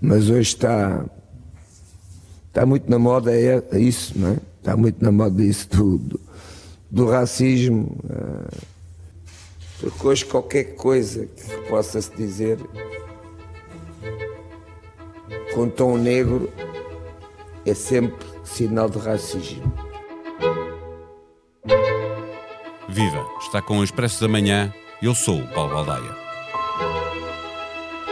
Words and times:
mas 0.00 0.28
hoje 0.28 0.48
está, 0.48 1.04
está 2.48 2.66
muito 2.66 2.90
na 2.90 2.98
moda 2.98 3.32
é, 3.32 3.62
é 3.72 3.78
isso, 3.78 4.18
não 4.18 4.30
é? 4.32 4.36
Está 4.58 4.76
muito 4.76 5.02
na 5.02 5.12
moda 5.12 5.42
isso 5.42 5.68
do, 5.70 5.98
do, 5.98 6.20
do 6.90 7.06
racismo. 7.08 7.96
Uh, 8.04 8.66
porque 9.80 10.06
hoje 10.06 10.24
qualquer 10.24 10.74
coisa 10.74 11.26
que 11.26 11.68
possa 11.68 12.00
se 12.00 12.10
dizer 12.16 12.58
com 15.54 15.68
tom 15.68 15.96
negro 15.96 16.50
é 17.64 17.74
sempre 17.74 18.26
sinal 18.44 18.88
de 18.88 18.98
racismo. 18.98 19.72
Viva! 22.88 23.26
Está 23.40 23.60
com 23.60 23.78
o 23.78 23.84
Expresso 23.84 24.20
da 24.20 24.28
Manhã. 24.28 24.72
Eu 25.02 25.14
sou 25.14 25.40
o 25.40 25.48
Paulo 25.48 25.74
Baldaia. 25.74 26.25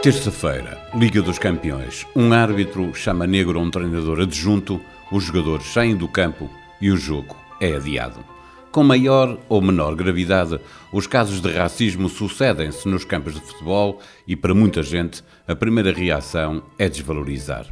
Terça-feira, 0.05 0.87
Liga 0.95 1.23
dos 1.23 1.39
Campeões. 1.39 2.07
Um 2.15 2.31
árbitro 2.35 2.95
chama 2.95 3.27
negro 3.27 3.59
a 3.59 3.63
um 3.63 3.71
treinador 3.71 4.21
adjunto, 4.21 4.79
os 5.11 5.25
jogadores 5.25 5.65
saem 5.73 5.97
do 5.97 6.07
campo 6.07 6.51
e 6.79 6.91
o 6.91 6.97
jogo 6.99 7.35
é 7.59 7.75
adiado. 7.75 8.23
Com 8.71 8.85
maior 8.85 9.39
ou 9.49 9.63
menor 9.63 9.95
gravidade, 9.95 10.61
os 10.93 11.07
casos 11.07 11.41
de 11.41 11.51
racismo 11.51 12.11
sucedem-se 12.11 12.87
nos 12.87 13.03
campos 13.03 13.33
de 13.33 13.41
futebol 13.41 13.99
e, 14.29 14.37
para 14.37 14.53
muita 14.53 14.83
gente, 14.83 15.25
a 15.49 15.57
primeira 15.57 15.91
reação 15.91 16.63
é 16.79 16.87
desvalorizar. 16.87 17.65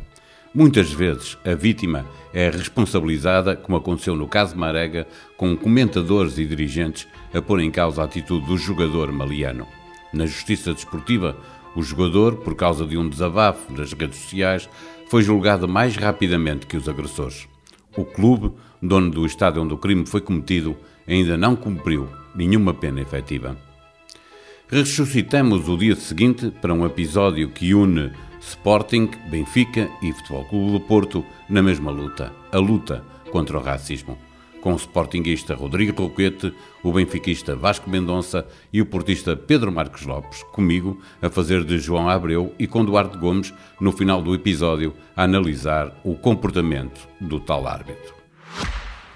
Muitas 0.54 0.90
vezes 0.90 1.36
a 1.44 1.54
vítima 1.54 2.06
é 2.32 2.48
responsabilizada, 2.48 3.56
como 3.56 3.76
aconteceu 3.76 4.16
no 4.16 4.26
caso 4.26 4.56
Marega, 4.56 5.06
com 5.36 5.54
comentadores 5.54 6.38
e 6.38 6.46
dirigentes 6.46 7.06
a 7.34 7.42
pôr 7.42 7.60
em 7.60 7.70
causa 7.70 8.00
a 8.00 8.06
atitude 8.06 8.46
do 8.46 8.56
jogador 8.56 9.12
maliano. 9.12 9.66
Na 10.14 10.24
justiça 10.24 10.72
desportiva, 10.72 11.36
o 11.74 11.82
jogador, 11.82 12.36
por 12.36 12.54
causa 12.54 12.86
de 12.86 12.96
um 12.96 13.08
desabafo 13.08 13.72
nas 13.72 13.92
redes 13.92 14.18
sociais, 14.18 14.68
foi 15.08 15.22
julgado 15.22 15.68
mais 15.68 15.96
rapidamente 15.96 16.66
que 16.66 16.76
os 16.76 16.88
agressores. 16.88 17.48
O 17.96 18.04
clube, 18.04 18.52
dono 18.80 19.10
do 19.10 19.26
estádio 19.26 19.62
onde 19.62 19.74
o 19.74 19.78
crime 19.78 20.06
foi 20.06 20.20
cometido, 20.20 20.76
ainda 21.06 21.36
não 21.36 21.54
cumpriu 21.54 22.08
nenhuma 22.34 22.72
pena 22.72 23.00
efetiva. 23.00 23.56
Ressuscitamos 24.68 25.68
o 25.68 25.76
dia 25.76 25.94
seguinte 25.96 26.50
para 26.50 26.72
um 26.72 26.86
episódio 26.86 27.50
que 27.50 27.74
une 27.74 28.10
Sporting, 28.40 29.10
Benfica 29.30 29.88
e 30.02 30.12
Futebol 30.12 30.44
Clube 30.46 30.72
do 30.72 30.80
Porto 30.80 31.24
na 31.48 31.62
mesma 31.62 31.90
luta, 31.90 32.32
a 32.50 32.58
luta 32.58 33.04
contra 33.30 33.58
o 33.58 33.62
racismo 33.62 34.18
com 34.62 34.72
o 34.72 34.76
sportinguista 34.76 35.54
Rodrigo 35.54 36.00
Roquete, 36.00 36.54
o 36.82 36.92
benfiquista 36.92 37.54
Vasco 37.54 37.90
Mendonça 37.90 38.46
e 38.72 38.80
o 38.80 38.86
portista 38.86 39.36
Pedro 39.36 39.72
Marcos 39.72 40.06
Lopes, 40.06 40.42
comigo, 40.44 40.98
a 41.20 41.28
fazer 41.28 41.64
de 41.64 41.78
João 41.78 42.08
Abreu 42.08 42.54
e 42.58 42.66
com 42.66 42.84
Duarte 42.84 43.18
Gomes, 43.18 43.52
no 43.80 43.92
final 43.92 44.22
do 44.22 44.34
episódio, 44.34 44.94
a 45.16 45.24
analisar 45.24 46.00
o 46.04 46.14
comportamento 46.14 47.08
do 47.20 47.40
tal 47.40 47.66
árbitro. 47.66 48.14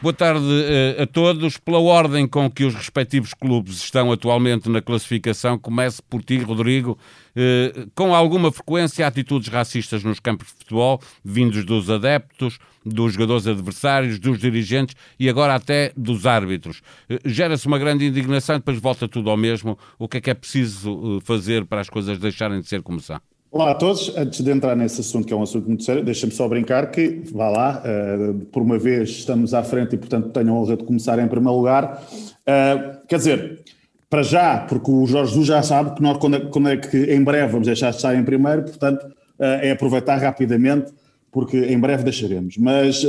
Boa 0.02 0.12
tarde 0.12 0.44
uh, 0.44 1.02
a 1.02 1.06
todos. 1.06 1.56
Pela 1.56 1.78
ordem 1.78 2.28
com 2.28 2.50
que 2.50 2.64
os 2.64 2.74
respectivos 2.74 3.32
clubes 3.32 3.78
estão 3.78 4.12
atualmente 4.12 4.68
na 4.68 4.82
classificação, 4.82 5.58
comece 5.58 6.02
por 6.02 6.22
ti, 6.22 6.36
Rodrigo. 6.38 6.98
Uh, 7.34 7.90
com 7.94 8.14
alguma 8.14 8.52
frequência, 8.52 9.06
atitudes 9.06 9.48
racistas 9.48 10.04
nos 10.04 10.20
campos 10.20 10.48
de 10.48 10.54
futebol, 10.58 11.00
vindos 11.24 11.64
dos 11.64 11.88
adeptos, 11.88 12.58
dos 12.84 13.14
jogadores 13.14 13.46
adversários, 13.46 14.18
dos 14.18 14.38
dirigentes 14.38 14.94
e 15.18 15.30
agora 15.30 15.54
até 15.54 15.92
dos 15.96 16.26
árbitros. 16.26 16.82
Uh, 17.08 17.16
Gera-se 17.24 17.66
uma 17.66 17.78
grande 17.78 18.04
indignação 18.04 18.56
depois 18.56 18.78
volta 18.78 19.08
tudo 19.08 19.30
ao 19.30 19.36
mesmo. 19.36 19.78
O 19.98 20.06
que 20.06 20.18
é 20.18 20.20
que 20.20 20.30
é 20.30 20.34
preciso 20.34 21.22
fazer 21.24 21.64
para 21.64 21.80
as 21.80 21.88
coisas 21.88 22.18
deixarem 22.18 22.60
de 22.60 22.68
ser 22.68 22.82
como 22.82 23.00
são? 23.00 23.18
Olá 23.56 23.70
a 23.70 23.74
todos. 23.74 24.14
Antes 24.14 24.42
de 24.42 24.50
entrar 24.50 24.76
nesse 24.76 25.00
assunto, 25.00 25.26
que 25.26 25.32
é 25.32 25.36
um 25.36 25.42
assunto 25.42 25.66
muito 25.66 25.82
sério, 25.82 26.04
deixa-me 26.04 26.30
só 26.30 26.46
brincar 26.46 26.90
que, 26.90 27.22
vá 27.32 27.48
lá, 27.48 27.82
uh, 27.82 28.34
por 28.52 28.62
uma 28.62 28.78
vez 28.78 29.08
estamos 29.08 29.54
à 29.54 29.64
frente 29.64 29.94
e, 29.94 29.96
portanto, 29.96 30.28
tenho 30.28 30.50
a 30.50 30.52
honra 30.52 30.76
de 30.76 30.84
começar 30.84 31.18
em 31.18 31.26
primeiro 31.26 31.56
lugar. 31.56 32.06
Uh, 32.42 33.06
quer 33.08 33.16
dizer, 33.16 33.64
para 34.10 34.22
já, 34.22 34.58
porque 34.58 34.90
o 34.90 35.06
Jorge 35.06 35.30
Jesus 35.30 35.46
já 35.46 35.62
sabe 35.62 35.94
que 35.94 36.02
nós, 36.02 36.18
quando 36.18 36.36
é, 36.36 36.40
quando 36.40 36.68
é 36.68 36.76
que 36.76 37.14
em 37.14 37.24
breve 37.24 37.50
vamos 37.50 37.66
deixar 37.66 37.88
de 37.92 37.96
estar 37.96 38.14
em 38.14 38.22
primeiro, 38.22 38.62
portanto, 38.62 39.06
uh, 39.06 39.42
é 39.62 39.70
aproveitar 39.70 40.18
rapidamente, 40.18 40.92
porque 41.32 41.56
em 41.56 41.80
breve 41.80 42.04
deixaremos. 42.04 42.58
Mas, 42.58 43.06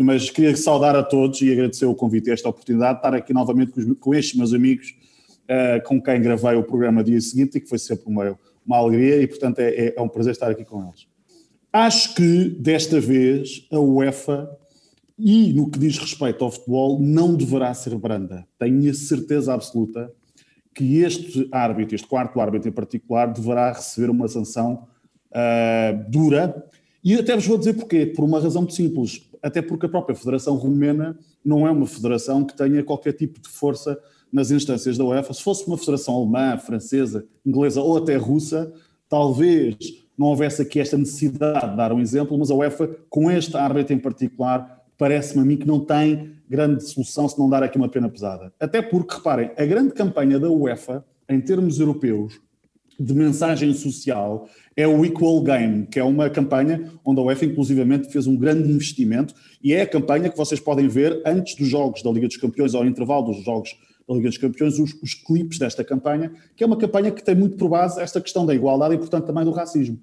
mas 0.00 0.30
queria 0.30 0.56
saudar 0.56 0.96
a 0.96 1.02
todos 1.02 1.42
e 1.42 1.52
agradecer 1.52 1.84
o 1.84 1.94
convite 1.94 2.30
e 2.30 2.32
esta 2.32 2.48
oportunidade 2.48 2.94
de 2.94 2.98
estar 3.00 3.14
aqui 3.14 3.34
novamente 3.34 3.72
com, 3.72 3.94
com 3.94 4.14
estes 4.14 4.34
meus 4.34 4.54
amigos, 4.54 4.94
com 5.84 6.00
quem 6.00 6.20
gravei 6.20 6.56
o 6.56 6.62
programa 6.62 7.02
dia 7.02 7.18
seguinte 7.20 7.56
e 7.56 7.60
que 7.60 7.68
foi 7.68 7.78
sempre 7.78 8.04
o 8.06 8.10
meu 8.10 8.38
uma 8.66 8.78
alegria 8.78 9.22
e, 9.22 9.26
portanto, 9.26 9.58
é, 9.58 9.68
é, 9.68 9.94
é 9.96 10.00
um 10.00 10.08
prazer 10.08 10.32
estar 10.32 10.50
aqui 10.50 10.64
com 10.64 10.82
eles. 10.82 11.06
Acho 11.72 12.14
que 12.14 12.50
desta 12.50 13.00
vez 13.00 13.66
a 13.72 13.78
UEFA, 13.78 14.48
e 15.18 15.52
no 15.52 15.70
que 15.70 15.78
diz 15.78 15.98
respeito 15.98 16.44
ao 16.44 16.50
futebol, 16.50 17.00
não 17.00 17.34
deverá 17.34 17.72
ser 17.74 17.96
branda. 17.96 18.46
Tenho 18.58 18.90
a 18.90 18.94
certeza 18.94 19.52
absoluta 19.52 20.12
que 20.74 20.98
este 21.00 21.48
árbitro, 21.52 21.94
este 21.94 22.06
quarto 22.06 22.40
árbitro 22.40 22.68
em 22.68 22.72
particular, 22.72 23.32
deverá 23.32 23.72
receber 23.72 24.10
uma 24.10 24.26
sanção 24.28 24.86
uh, 25.30 26.10
dura. 26.10 26.64
E 27.02 27.14
até 27.14 27.34
vos 27.34 27.46
vou 27.46 27.58
dizer 27.58 27.74
porquê. 27.74 28.06
Por 28.06 28.24
uma 28.24 28.40
razão 28.40 28.62
muito 28.62 28.74
simples. 28.74 29.28
Até 29.42 29.60
porque 29.60 29.86
a 29.86 29.88
própria 29.88 30.16
Federação 30.16 30.56
Romena 30.56 31.18
não 31.44 31.66
é 31.66 31.70
uma 31.70 31.86
federação 31.86 32.44
que 32.44 32.56
tenha 32.56 32.82
qualquer 32.82 33.12
tipo 33.12 33.40
de 33.40 33.48
força 33.48 33.98
nas 34.34 34.50
instâncias 34.50 34.98
da 34.98 35.04
UEFA. 35.04 35.32
Se 35.32 35.42
fosse 35.42 35.64
uma 35.68 35.78
federação 35.78 36.16
alemã, 36.16 36.58
francesa, 36.58 37.24
inglesa 37.46 37.80
ou 37.80 37.96
até 37.96 38.16
russa, 38.16 38.72
talvez 39.08 39.76
não 40.18 40.26
houvesse 40.26 40.60
aqui 40.60 40.80
esta 40.80 40.98
necessidade 40.98 41.70
de 41.70 41.76
dar 41.76 41.92
um 41.92 42.00
exemplo, 42.00 42.36
mas 42.36 42.50
a 42.50 42.54
UEFA, 42.54 42.90
com 43.08 43.30
este 43.30 43.56
árbitro 43.56 43.94
em 43.94 43.98
particular, 43.98 44.82
parece-me 44.98 45.42
a 45.42 45.44
mim 45.44 45.56
que 45.56 45.66
não 45.66 45.78
tem 45.78 46.32
grande 46.50 46.82
solução 46.82 47.28
se 47.28 47.38
não 47.38 47.48
dar 47.48 47.62
aqui 47.62 47.78
uma 47.78 47.88
pena 47.88 48.08
pesada. 48.08 48.52
Até 48.58 48.82
porque, 48.82 49.14
reparem, 49.14 49.52
a 49.56 49.64
grande 49.64 49.94
campanha 49.94 50.38
da 50.38 50.50
UEFA, 50.50 51.04
em 51.28 51.40
termos 51.40 51.78
europeus, 51.78 52.40
de 52.98 53.14
mensagem 53.14 53.72
social, 53.72 54.48
é 54.76 54.86
o 54.86 55.04
Equal 55.04 55.42
Game, 55.42 55.86
que 55.86 55.98
é 55.98 56.04
uma 56.04 56.28
campanha 56.28 56.90
onde 57.04 57.20
a 57.20 57.24
UEFA 57.24 57.44
inclusivamente 57.44 58.10
fez 58.10 58.26
um 58.26 58.36
grande 58.36 58.70
investimento 58.70 59.34
e 59.62 59.72
é 59.72 59.82
a 59.82 59.86
campanha 59.86 60.28
que 60.28 60.36
vocês 60.36 60.60
podem 60.60 60.86
ver 60.86 61.22
antes 61.24 61.56
dos 61.56 61.68
jogos 61.68 62.02
da 62.02 62.10
Liga 62.10 62.26
dos 62.28 62.36
Campeões, 62.36 62.74
ao 62.74 62.84
intervalo 62.84 63.32
dos 63.32 63.44
jogos 63.44 63.76
da 64.06 64.14
Liga 64.14 64.28
dos 64.28 64.38
Campeões, 64.38 64.78
os, 64.78 64.94
os 65.02 65.14
clipes 65.14 65.58
desta 65.58 65.82
campanha, 65.82 66.32
que 66.54 66.62
é 66.62 66.66
uma 66.66 66.76
campanha 66.76 67.10
que 67.10 67.24
tem 67.24 67.34
muito 67.34 67.56
por 67.56 67.68
base 67.68 68.00
esta 68.00 68.20
questão 68.20 68.44
da 68.44 68.54
igualdade 68.54 68.94
e, 68.94 68.98
portanto, 68.98 69.26
também 69.26 69.44
do 69.44 69.50
racismo. 69.50 69.98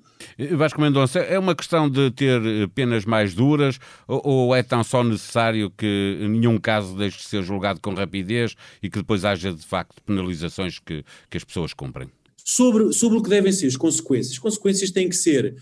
Vasco 0.57 0.81
Mendonça, 0.81 1.19
é 1.19 1.37
uma 1.37 1.55
questão 1.55 1.89
de 1.89 2.09
ter 2.11 2.41
eh, 2.41 2.67
penas 2.73 3.05
mais 3.05 3.33
duras 3.33 3.79
ou, 4.07 4.21
ou 4.23 4.55
é 4.55 4.63
tão 4.63 4.83
só 4.83 5.03
necessário 5.03 5.69
que 5.69 6.17
nenhum 6.21 6.57
caso 6.57 6.95
deixe 6.97 7.17
de 7.17 7.23
ser 7.25 7.43
julgado 7.43 7.79
com 7.79 7.93
rapidez 7.93 8.55
e 8.81 8.89
que 8.89 8.99
depois 8.99 9.23
haja, 9.23 9.53
de 9.53 9.65
facto, 9.65 10.01
penalizações 10.03 10.79
que, 10.79 11.03
que 11.29 11.37
as 11.37 11.43
pessoas 11.43 11.73
cumprem? 11.73 12.09
Sobre, 12.43 12.91
sobre 12.93 13.19
o 13.19 13.23
que 13.23 13.29
devem 13.29 13.51
ser 13.51 13.67
as 13.67 13.75
consequências. 13.75 14.33
As 14.33 14.39
consequências 14.39 14.89
têm 14.89 15.07
que 15.07 15.15
ser 15.15 15.55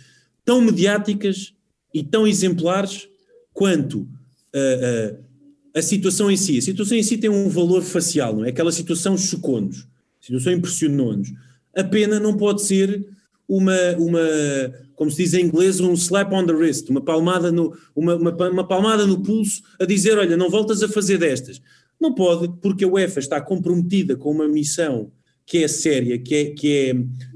tão 0.46 0.62
mediáticas 0.62 1.54
e 1.94 2.04
tão 2.04 2.26
exemplares 2.26 3.10
quanto 3.54 4.00
uh, 4.00 4.08
uh, 5.14 5.28
a 5.75 5.81
situação 5.81 6.30
em 6.31 6.38
si. 6.38 6.57
A 6.57 6.62
situação 6.62 6.97
em 6.97 7.03
si 7.03 7.18
tem 7.18 7.30
um 7.30 7.50
valor 7.50 7.81
facial, 7.81 8.35
não 8.35 8.46
é? 8.46 8.50
Aquela 8.50 8.72
situação 8.72 9.18
chocou-nos, 9.18 9.80
a 10.22 10.25
situação 10.25 10.53
impressionou-nos. 10.53 11.31
A 11.75 11.84
pena 11.84 12.19
não 12.19 12.35
pode 12.35 12.63
ser 12.63 13.06
uma, 13.47 13.96
uma, 13.97 14.19
como 14.96 15.09
se 15.09 15.24
diz 15.24 15.34
em 15.34 15.46
inglês, 15.46 15.79
um 15.79 15.94
slap 15.94 16.31
on 16.31 16.46
the 16.46 16.53
wrist, 16.53 16.90
uma 16.90 17.02
palmada 17.02 17.52
no, 17.52 17.75
uma, 17.96 18.16
uma, 18.16 18.50
uma 18.50 18.68
palmada 18.68 19.08
no 19.08 19.22
pulso 19.22 19.63
a 19.79 19.85
dizer, 19.85 20.18
olha, 20.18 20.38
não 20.38 20.50
voltas 20.50 20.84
a 20.84 20.88
fazer 20.88 21.18
destas. 21.18 21.62
Não 22.00 22.13
pode, 22.13 22.47
porque 22.62 22.85
a 22.85 22.88
UEFA 22.88 23.19
está 23.19 23.41
comprometida 23.41 24.16
com 24.16 24.31
uma 24.31 24.47
missão 24.47 25.12
que 25.46 25.63
é 25.63 25.68
séria, 25.68 26.19
que 26.19 26.35
é, 26.35 26.46
que 26.52 26.78
é, 26.78 26.94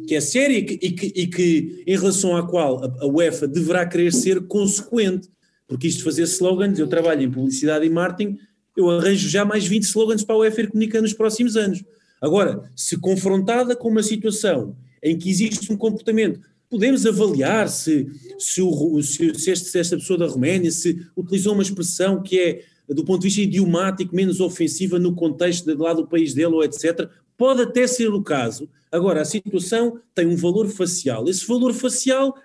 que 0.07 0.15
é 0.15 0.21
séria 0.21 0.59
e 0.59 0.63
que, 0.63 0.73
e 0.85 0.91
que, 0.91 1.05
e 1.15 1.27
que 1.27 1.83
em 1.87 1.97
relação 1.97 2.37
à 2.37 2.47
qual 2.47 2.83
a, 2.83 3.03
a 3.03 3.07
UEFA 3.07 3.47
deverá 3.47 3.85
querer 3.87 4.13
ser 4.13 4.45
consequente. 4.45 5.29
Porque 5.67 5.87
isto 5.87 5.99
de 5.99 6.03
fazer 6.03 6.23
slogans, 6.23 6.77
eu 6.77 6.87
trabalho 6.87 7.21
em 7.21 7.31
publicidade 7.31 7.85
e 7.85 7.89
marketing, 7.89 8.37
eu 8.75 8.89
arranjo 8.89 9.29
já 9.29 9.45
mais 9.45 9.65
20 9.65 9.83
slogans 9.83 10.23
para 10.23 10.35
a 10.35 10.39
UEFA 10.39 10.67
comunicar 10.67 11.01
nos 11.01 11.13
próximos 11.13 11.55
anos. 11.55 11.83
Agora, 12.21 12.71
se 12.75 12.97
confrontada 12.97 13.75
com 13.75 13.89
uma 13.89 14.03
situação 14.03 14.75
em 15.01 15.17
que 15.17 15.29
existe 15.29 15.71
um 15.71 15.77
comportamento, 15.77 16.39
podemos 16.69 17.05
avaliar 17.05 17.69
se, 17.69 18.07
se, 18.39 18.61
o, 18.61 19.01
se, 19.01 19.33
se, 19.35 19.51
este, 19.51 19.69
se 19.69 19.77
esta 19.77 19.97
pessoa 19.97 20.17
da 20.17 20.25
Roménia 20.25 20.71
se 20.71 21.05
utilizou 21.15 21.53
uma 21.53 21.61
expressão 21.61 22.21
que 22.23 22.39
é, 22.39 22.63
do 22.89 23.05
ponto 23.05 23.21
de 23.21 23.27
vista 23.27 23.41
idiomático, 23.41 24.15
menos 24.15 24.39
ofensiva 24.39 24.97
no 24.97 25.13
contexto 25.13 25.65
de 25.65 25.75
lá 25.75 25.93
do 25.93 26.07
país 26.07 26.33
dele, 26.33 26.53
ou 26.53 26.63
etc. 26.63 27.09
Pode 27.37 27.61
até 27.61 27.85
ser 27.85 28.09
o 28.09 28.23
caso. 28.23 28.69
Agora, 28.91 29.21
a 29.21 29.25
situação 29.25 29.99
tem 30.15 30.25
um 30.25 30.35
valor 30.35 30.67
facial. 30.67 31.27
Esse 31.27 31.45
valor 31.45 31.73
facial 31.73 32.35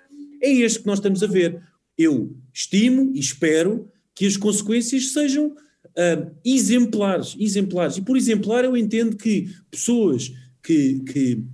é 0.43 0.51
este 0.51 0.81
que 0.81 0.87
nós 0.87 0.99
estamos 0.99 1.23
a 1.23 1.27
ver 1.27 1.63
eu 1.99 2.35
estimo 2.55 3.11
e 3.15 3.19
espero 3.19 3.91
que 4.15 4.25
as 4.27 4.37
consequências 4.37 5.13
sejam 5.13 5.49
uh, 5.49 6.31
exemplares, 6.45 7.37
exemplares. 7.39 7.97
E 7.97 8.03
por 8.03 8.17
exemplar 8.17 8.65
eu 8.65 8.77
entendo 8.77 9.17
que 9.17 9.49
pessoas 9.71 10.33
que, 10.63 11.01
que 11.01 11.45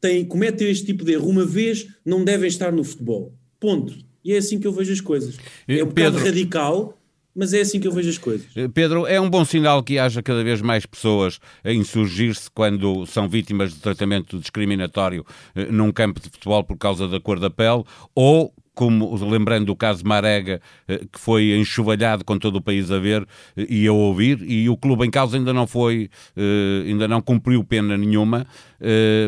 têm, 0.00 0.24
cometem 0.24 0.70
este 0.70 0.86
tipo 0.86 1.04
de 1.04 1.12
erro 1.12 1.28
uma 1.28 1.44
vez, 1.44 1.86
não 2.04 2.24
devem 2.24 2.48
estar 2.48 2.72
no 2.72 2.84
futebol. 2.84 3.34
Ponto. 3.58 3.96
E 4.24 4.32
é 4.32 4.38
assim 4.38 4.58
que 4.60 4.66
eu 4.66 4.72
vejo 4.72 4.92
as 4.92 5.00
coisas. 5.00 5.36
É 5.66 5.82
um 5.82 5.90
Pedro... 5.90 6.12
bocado 6.12 6.18
radical, 6.18 6.98
mas 7.34 7.52
é 7.52 7.60
assim 7.60 7.78
que 7.78 7.86
eu 7.86 7.92
vejo 7.92 8.10
as 8.10 8.18
coisas. 8.18 8.46
Eh, 8.56 8.68
Pedro, 8.68 9.06
é 9.06 9.20
um 9.20 9.30
bom 9.30 9.44
sinal 9.44 9.82
que 9.82 9.98
haja 9.98 10.22
cada 10.22 10.42
vez 10.42 10.60
mais 10.60 10.84
pessoas 10.84 11.38
a 11.62 11.72
insurgir-se 11.72 12.50
quando 12.50 13.06
são 13.06 13.28
vítimas 13.28 13.72
de 13.72 13.80
tratamento 13.80 14.38
discriminatório 14.38 15.24
eh, 15.54 15.70
num 15.70 15.92
campo 15.92 16.20
de 16.20 16.28
futebol 16.28 16.64
por 16.64 16.76
causa 16.76 17.06
da 17.06 17.20
cor 17.20 17.38
da 17.38 17.48
pele, 17.48 17.84
ou 18.14 18.52
como 18.78 19.12
lembrando 19.28 19.70
o 19.70 19.76
caso 19.76 20.04
de 20.04 20.08
Marega, 20.08 20.60
eh, 20.86 21.00
que 21.12 21.18
foi 21.18 21.50
enxovalhado 21.56 22.24
com 22.24 22.38
todo 22.38 22.58
o 22.58 22.62
país 22.62 22.92
a 22.92 22.98
ver 23.00 23.26
eh, 23.56 23.66
e 23.68 23.88
a 23.88 23.92
ouvir, 23.92 24.40
e 24.48 24.68
o 24.68 24.76
clube 24.76 25.04
em 25.04 25.10
causa 25.10 25.36
ainda 25.36 25.52
não 25.52 25.66
foi, 25.66 26.08
eh, 26.36 26.84
ainda 26.86 27.08
não 27.08 27.20
cumpriu 27.20 27.64
pena 27.64 27.98
nenhuma, 27.98 28.46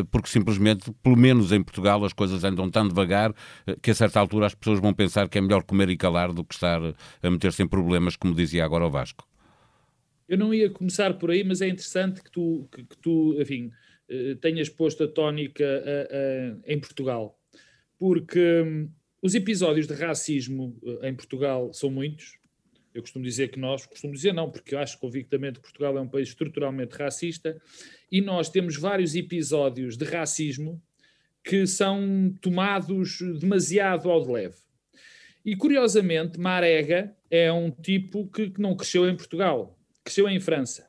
porque 0.09 0.29
simplesmente, 0.29 0.89
pelo 1.03 1.17
menos 1.17 1.51
em 1.51 1.61
Portugal, 1.61 2.05
as 2.05 2.13
coisas 2.13 2.41
andam 2.45 2.71
tão 2.71 2.87
devagar 2.87 3.33
que 3.81 3.91
a 3.91 3.93
certa 3.93 4.21
altura 4.21 4.45
as 4.45 4.55
pessoas 4.55 4.79
vão 4.79 4.93
pensar 4.93 5.27
que 5.27 5.37
é 5.37 5.41
melhor 5.41 5.63
comer 5.63 5.89
e 5.89 5.97
calar 5.97 6.31
do 6.31 6.45
que 6.45 6.53
estar 6.53 6.79
a 7.21 7.29
meter-se 7.29 7.61
em 7.61 7.67
problemas, 7.67 8.15
como 8.15 8.33
dizia 8.33 8.63
agora 8.63 8.85
o 8.85 8.89
Vasco. 8.89 9.27
Eu 10.29 10.37
não 10.37 10.53
ia 10.53 10.69
começar 10.69 11.15
por 11.15 11.29
aí, 11.29 11.43
mas 11.43 11.61
é 11.61 11.67
interessante 11.67 12.23
que 12.23 12.31
tu, 12.31 12.69
que, 12.71 12.85
que 12.85 12.97
tu 12.99 13.35
enfim, 13.41 13.69
tenhas 14.39 14.69
posto 14.69 15.03
a 15.03 15.07
tónica 15.09 15.65
em 16.65 16.79
Portugal, 16.79 17.37
porque 17.99 18.61
hum, 18.61 18.89
os 19.21 19.35
episódios 19.35 19.87
de 19.87 19.93
racismo 19.93 20.79
eh, 20.83 21.09
em 21.09 21.15
Portugal 21.15 21.71
são 21.73 21.91
muitos. 21.91 22.39
Eu 22.93 23.01
costumo 23.01 23.23
dizer 23.23 23.49
que 23.49 23.59
nós, 23.59 23.85
costumo 23.85 24.13
dizer 24.13 24.33
não, 24.33 24.49
porque 24.49 24.75
eu 24.75 24.79
acho 24.79 24.99
convictamente 24.99 25.59
que 25.59 25.61
Portugal 25.61 25.97
é 25.97 26.01
um 26.01 26.07
país 26.07 26.29
estruturalmente 26.29 26.95
racista 26.95 27.61
e 28.11 28.19
nós 28.19 28.49
temos 28.49 28.75
vários 28.75 29.15
episódios 29.15 29.95
de 29.95 30.03
racismo 30.03 30.81
que 31.43 31.65
são 31.65 32.35
tomados 32.41 33.19
demasiado 33.39 34.09
ao 34.09 34.23
de 34.23 34.31
leve. 34.31 34.55
E 35.43 35.55
curiosamente, 35.55 36.39
Marega 36.39 37.15
é 37.29 37.51
um 37.51 37.71
tipo 37.71 38.27
que, 38.27 38.49
que 38.49 38.61
não 38.61 38.75
cresceu 38.75 39.09
em 39.09 39.15
Portugal, 39.15 39.79
cresceu 40.03 40.27
em 40.29 40.39
França. 40.39 40.87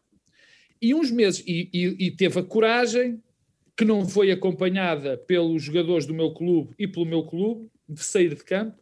E 0.81 0.93
uns 0.95 1.11
meses, 1.11 1.43
e, 1.47 1.71
e, 1.73 2.07
e 2.07 2.11
teve 2.11 2.41
a 2.41 2.43
coragem, 2.43 3.23
que 3.77 3.85
não 3.85 4.07
foi 4.07 4.31
acompanhada 4.31 5.17
pelos 5.17 5.63
jogadores 5.63 6.05
do 6.05 6.13
meu 6.13 6.33
clube 6.35 6.75
e 6.79 6.87
pelo 6.87 7.07
meu 7.07 7.23
clube, 7.23 7.71
de 7.89 8.03
sair 8.03 8.35
de 8.35 8.45
campo. 8.45 8.77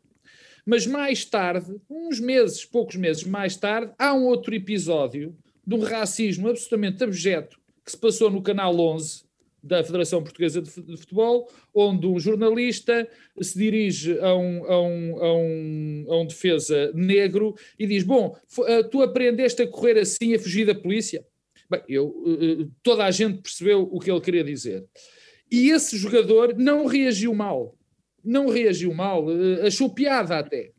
Mas 0.64 0.86
mais 0.86 1.24
tarde, 1.24 1.80
uns 1.88 2.20
meses, 2.20 2.64
poucos 2.64 2.96
meses 2.96 3.24
mais 3.24 3.56
tarde, 3.56 3.92
há 3.98 4.14
um 4.14 4.24
outro 4.24 4.54
episódio 4.54 5.36
de 5.66 5.74
um 5.74 5.80
racismo 5.80 6.48
absolutamente 6.48 7.02
abjeto 7.02 7.58
que 7.84 7.90
se 7.90 7.96
passou 7.96 8.30
no 8.30 8.42
Canal 8.42 8.78
11 8.78 9.24
da 9.62 9.84
Federação 9.84 10.22
Portuguesa 10.22 10.62
de 10.62 10.96
Futebol, 10.96 11.50
onde 11.74 12.06
um 12.06 12.18
jornalista 12.18 13.06
se 13.40 13.58
dirige 13.58 14.18
a 14.20 14.34
um, 14.34 14.64
a 14.64 14.82
um, 14.82 15.16
a 15.22 15.34
um, 15.34 16.06
a 16.08 16.20
um 16.20 16.26
defesa 16.26 16.90
negro 16.94 17.54
e 17.78 17.86
diz: 17.86 18.02
Bom, 18.02 18.36
eh, 18.66 18.82
tu 18.84 19.02
aprendeste 19.02 19.62
a 19.62 19.66
correr 19.66 19.98
assim, 19.98 20.34
a 20.34 20.38
fugir 20.38 20.66
da 20.66 20.74
polícia? 20.74 21.24
Bem, 21.68 21.82
eu, 21.88 22.24
eh, 22.26 22.66
toda 22.82 23.04
a 23.04 23.10
gente 23.10 23.42
percebeu 23.42 23.82
o 23.82 24.00
que 24.00 24.10
ele 24.10 24.20
queria 24.20 24.44
dizer. 24.44 24.84
E 25.50 25.70
esse 25.70 25.96
jogador 25.96 26.54
não 26.56 26.86
reagiu 26.86 27.34
mal 27.34 27.76
não 28.24 28.48
reagiu 28.48 28.92
mal, 28.92 29.26
eh, 29.30 29.66
achou 29.66 29.90
piada 29.90 30.38
até. 30.38 30.72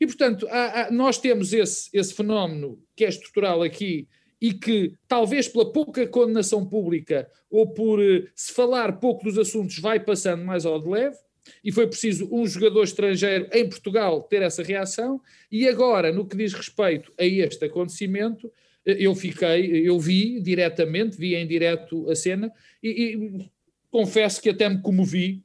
E, 0.00 0.06
portanto, 0.06 0.46
há, 0.50 0.82
há, 0.82 0.90
nós 0.90 1.18
temos 1.18 1.52
esse, 1.52 1.88
esse 1.92 2.14
fenómeno 2.14 2.78
que 2.96 3.04
é 3.04 3.08
estrutural 3.08 3.62
aqui 3.62 4.08
e 4.40 4.52
que, 4.52 4.92
talvez 5.08 5.48
pela 5.48 5.72
pouca 5.72 6.06
condenação 6.06 6.66
pública 6.66 7.28
ou 7.50 7.72
por 7.72 8.00
uh, 8.00 8.28
se 8.34 8.52
falar 8.52 8.98
pouco 8.98 9.24
dos 9.24 9.38
assuntos, 9.38 9.78
vai 9.78 10.00
passando 10.00 10.44
mais 10.44 10.66
ao 10.66 10.80
de 10.80 10.88
leve. 10.88 11.16
E 11.62 11.70
foi 11.70 11.86
preciso 11.86 12.28
um 12.32 12.46
jogador 12.46 12.84
estrangeiro 12.84 13.48
em 13.52 13.68
Portugal 13.68 14.22
ter 14.22 14.42
essa 14.42 14.62
reação. 14.62 15.20
E 15.50 15.68
agora, 15.68 16.10
no 16.10 16.26
que 16.26 16.36
diz 16.36 16.52
respeito 16.52 17.12
a 17.18 17.24
este 17.24 17.64
acontecimento, 17.66 18.50
eh, 18.84 18.96
eu 18.98 19.14
fiquei, 19.14 19.88
eu 19.88 19.98
vi 19.98 20.40
diretamente, 20.40 21.16
vi 21.16 21.34
em 21.34 21.46
direto 21.46 22.08
a 22.10 22.14
cena 22.14 22.52
e, 22.82 22.88
e 22.88 23.50
confesso 23.90 24.42
que 24.42 24.50
até 24.50 24.68
me 24.68 24.80
comovi 24.80 25.42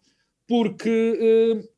porque 0.50 0.90
uh, 0.90 1.70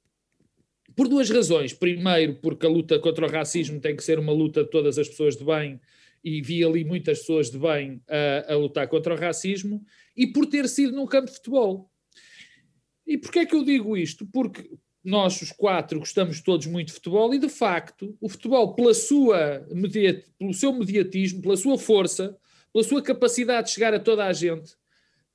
por 0.95 1.09
duas 1.09 1.29
razões. 1.29 1.73
Primeiro, 1.73 2.35
porque 2.35 2.65
a 2.65 2.69
luta 2.69 2.97
contra 2.99 3.25
o 3.25 3.29
racismo 3.29 3.81
tem 3.81 3.97
que 3.97 4.03
ser 4.03 4.17
uma 4.17 4.31
luta 4.31 4.63
de 4.63 4.69
todas 4.69 4.97
as 4.97 5.09
pessoas 5.09 5.35
de 5.35 5.43
bem, 5.43 5.79
e 6.23 6.41
vi 6.41 6.63
ali 6.63 6.85
muitas 6.85 7.19
pessoas 7.19 7.51
de 7.51 7.59
bem 7.59 8.01
a, 8.07 8.53
a 8.53 8.55
lutar 8.55 8.87
contra 8.87 9.13
o 9.13 9.17
racismo, 9.17 9.83
e 10.15 10.25
por 10.25 10.45
ter 10.45 10.69
sido 10.69 10.93
num 10.93 11.05
campo 11.05 11.27
de 11.27 11.33
futebol. 11.33 11.91
E 13.05 13.17
porquê 13.17 13.39
é 13.39 13.45
que 13.45 13.55
eu 13.55 13.65
digo 13.65 13.97
isto? 13.97 14.25
Porque 14.25 14.71
nós, 15.03 15.41
os 15.41 15.51
quatro, 15.51 15.99
gostamos 15.99 16.39
todos 16.39 16.65
muito 16.67 16.87
de 16.87 16.93
futebol, 16.93 17.33
e 17.33 17.39
de 17.39 17.49
facto, 17.49 18.15
o 18.21 18.29
futebol, 18.29 18.73
pela 18.73 18.93
sua, 18.93 19.67
pelo 20.39 20.53
seu 20.53 20.71
mediatismo, 20.71 21.41
pela 21.41 21.57
sua 21.57 21.77
força, 21.77 22.37
pela 22.71 22.85
sua 22.85 23.01
capacidade 23.01 23.67
de 23.67 23.73
chegar 23.73 23.93
a 23.93 23.99
toda 23.99 24.23
a 24.25 24.31
gente, 24.31 24.75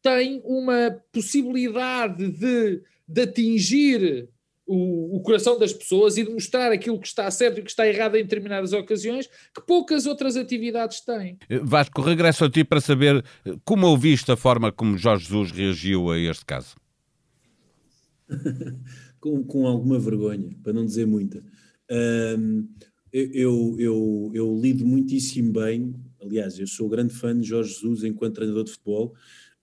tem 0.00 0.40
uma 0.44 1.02
possibilidade 1.12 2.30
de 2.30 2.80
de 3.06 3.22
atingir 3.22 4.28
o, 4.66 5.16
o, 5.16 5.20
coração 5.20 5.58
das 5.58 5.72
pessoas 5.72 6.16
e 6.16 6.24
de 6.24 6.30
mostrar 6.30 6.72
aquilo 6.72 6.98
que 6.98 7.06
está 7.06 7.30
certo 7.30 7.60
e 7.60 7.62
que 7.62 7.70
está 7.70 7.86
errado 7.86 8.16
em 8.16 8.22
determinadas 8.22 8.72
ocasiões, 8.72 9.28
que 9.54 9.64
poucas 9.64 10.06
outras 10.06 10.36
atividades 10.36 11.00
têm. 11.00 11.38
Eh, 11.48 11.60
Vasco, 11.62 12.02
regresso 12.02 12.44
a 12.44 12.50
ti 12.50 12.64
para 12.64 12.80
saber 12.80 13.24
eh, 13.44 13.54
como 13.64 13.86
ouviste 13.86 14.30
a 14.32 14.36
forma 14.36 14.72
como 14.72 14.98
Jorge 14.98 15.26
Jesus 15.26 15.52
reagiu 15.52 16.10
a 16.10 16.18
este 16.18 16.44
caso. 16.44 16.74
com, 19.20 19.44
com 19.44 19.66
alguma 19.66 20.00
vergonha, 20.00 20.50
para 20.64 20.72
não 20.72 20.84
dizer 20.84 21.06
muita. 21.06 21.42
Um, 22.38 22.68
eu, 23.12 23.76
eu, 23.78 24.30
eu 24.34 24.60
lido 24.60 24.84
muitíssimo 24.84 25.52
bem, 25.52 25.94
aliás, 26.20 26.58
eu 26.58 26.66
sou 26.66 26.88
grande 26.88 27.14
fã 27.14 27.38
de 27.38 27.46
Jorge 27.46 27.72
Jesus 27.72 28.02
enquanto 28.02 28.34
treinador 28.34 28.64
de 28.64 28.72
futebol. 28.72 29.14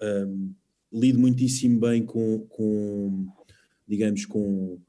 Um, 0.01 0.54
lido 0.94 1.19
muitíssimo 1.19 1.80
bem 1.80 2.06
com, 2.06 2.45
com 2.50 3.28
digamos, 3.88 4.25
com 4.25 4.80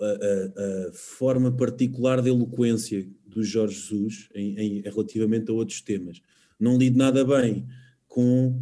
a, 0.00 0.04
a, 0.04 0.88
a, 0.88 0.92
forma 0.92 1.52
particular 1.52 2.22
de 2.22 2.28
eloquência 2.28 3.08
do 3.26 3.42
Jorge 3.42 3.74
Jesus 3.74 4.28
em, 4.34 4.58
em, 4.58 4.80
relativamente 4.82 5.50
a 5.50 5.54
outros 5.54 5.80
temas. 5.80 6.20
Não 6.58 6.78
lido 6.78 6.96
nada 6.96 7.24
bem 7.24 7.66
com, 8.06 8.60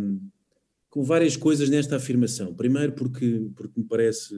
um, 0.00 0.20
com 0.88 1.02
várias 1.02 1.36
coisas 1.36 1.68
nesta 1.68 1.96
afirmação. 1.96 2.54
Primeiro 2.54 2.92
porque, 2.92 3.50
porque 3.54 3.80
me 3.80 3.86
parece, 3.86 4.34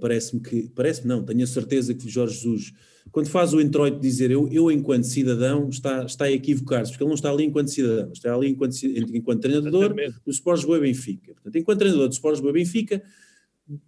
parece-me 0.00 0.40
que, 0.40 0.68
parece-me 0.74 1.08
não, 1.08 1.24
tenho 1.24 1.42
a 1.42 1.46
certeza 1.46 1.94
que 1.94 2.08
Jorge 2.08 2.34
Jesus 2.34 2.72
quando 3.10 3.28
faz 3.28 3.52
o 3.52 3.60
introito 3.60 3.96
de 3.96 4.02
dizer 4.02 4.30
eu, 4.30 4.48
eu 4.48 4.70
enquanto 4.70 5.04
cidadão, 5.04 5.68
está, 5.68 6.04
está 6.04 6.26
a 6.26 6.30
equivocar-se, 6.30 6.92
porque 6.92 7.02
ele 7.02 7.08
não 7.08 7.14
está 7.14 7.30
ali 7.30 7.44
enquanto 7.44 7.68
cidadão, 7.68 8.12
está 8.12 8.32
ali 8.32 8.50
enquanto, 8.50 8.76
enquanto 8.84 9.40
treinador 9.40 9.94
do 10.24 10.30
Sport 10.30 10.58
Lisboa 10.58 10.78
e 10.78 10.80
Benfica. 10.82 11.34
Portanto, 11.34 11.56
enquanto 11.56 11.78
treinador 11.78 12.08
do 12.08 12.12
Sport 12.12 12.34
Lisboa 12.34 12.50
e 12.50 12.54
Benfica, 12.54 13.02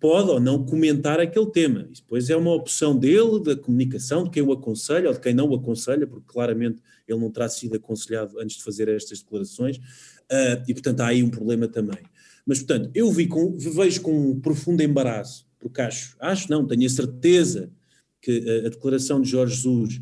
pode 0.01 0.31
ou 0.31 0.41
não 0.41 0.65
comentar 0.65 1.21
aquele 1.21 1.51
tema. 1.51 1.89
Isso 1.91 2.03
depois 2.03 2.29
é 2.31 2.37
uma 2.37 2.53
opção 2.53 2.97
dele, 2.99 3.43
da 3.43 3.57
comunicação, 3.57 4.25
de 4.25 4.31
quem 4.31 4.43
o 4.43 4.53
aconselha 4.53 5.09
ou 5.09 5.15
de 5.15 5.21
quem 5.21 5.35
não 5.35 5.49
o 5.49 5.55
aconselha, 5.55 6.07
porque 6.07 6.27
claramente 6.27 6.81
ele 7.07 7.21
não 7.21 7.31
terá 7.31 7.49
sido 7.49 7.77
aconselhado 7.77 8.39
antes 8.41 8.57
de 8.57 8.65
fazer 8.65 8.89
estas 8.89 9.21
declarações, 9.21 9.77
uh, 9.77 10.65
e 10.67 10.73
portanto 10.73 11.01
há 11.01 11.09
aí 11.09 11.23
um 11.23 11.31
problema 11.31 11.69
também. 11.69 11.99
Mas, 12.47 12.59
portanto, 12.59 12.91
eu 12.95 13.11
vi 13.11 13.27
com, 13.27 13.57
vejo 13.57 14.03
com 14.03 14.31
um 14.31 14.41
profundo 14.41 14.83
embaraço, 14.83 15.47
porque 15.65 15.81
acho, 15.81 16.15
acho 16.21 16.51
não, 16.51 16.67
tenho 16.67 16.85
a 16.85 16.91
certeza 16.91 17.73
que 18.21 18.45
a, 18.47 18.67
a 18.67 18.71
declaração 18.71 19.19
de 19.19 19.31
Jorge 19.31 19.57
Jesus, 19.57 19.99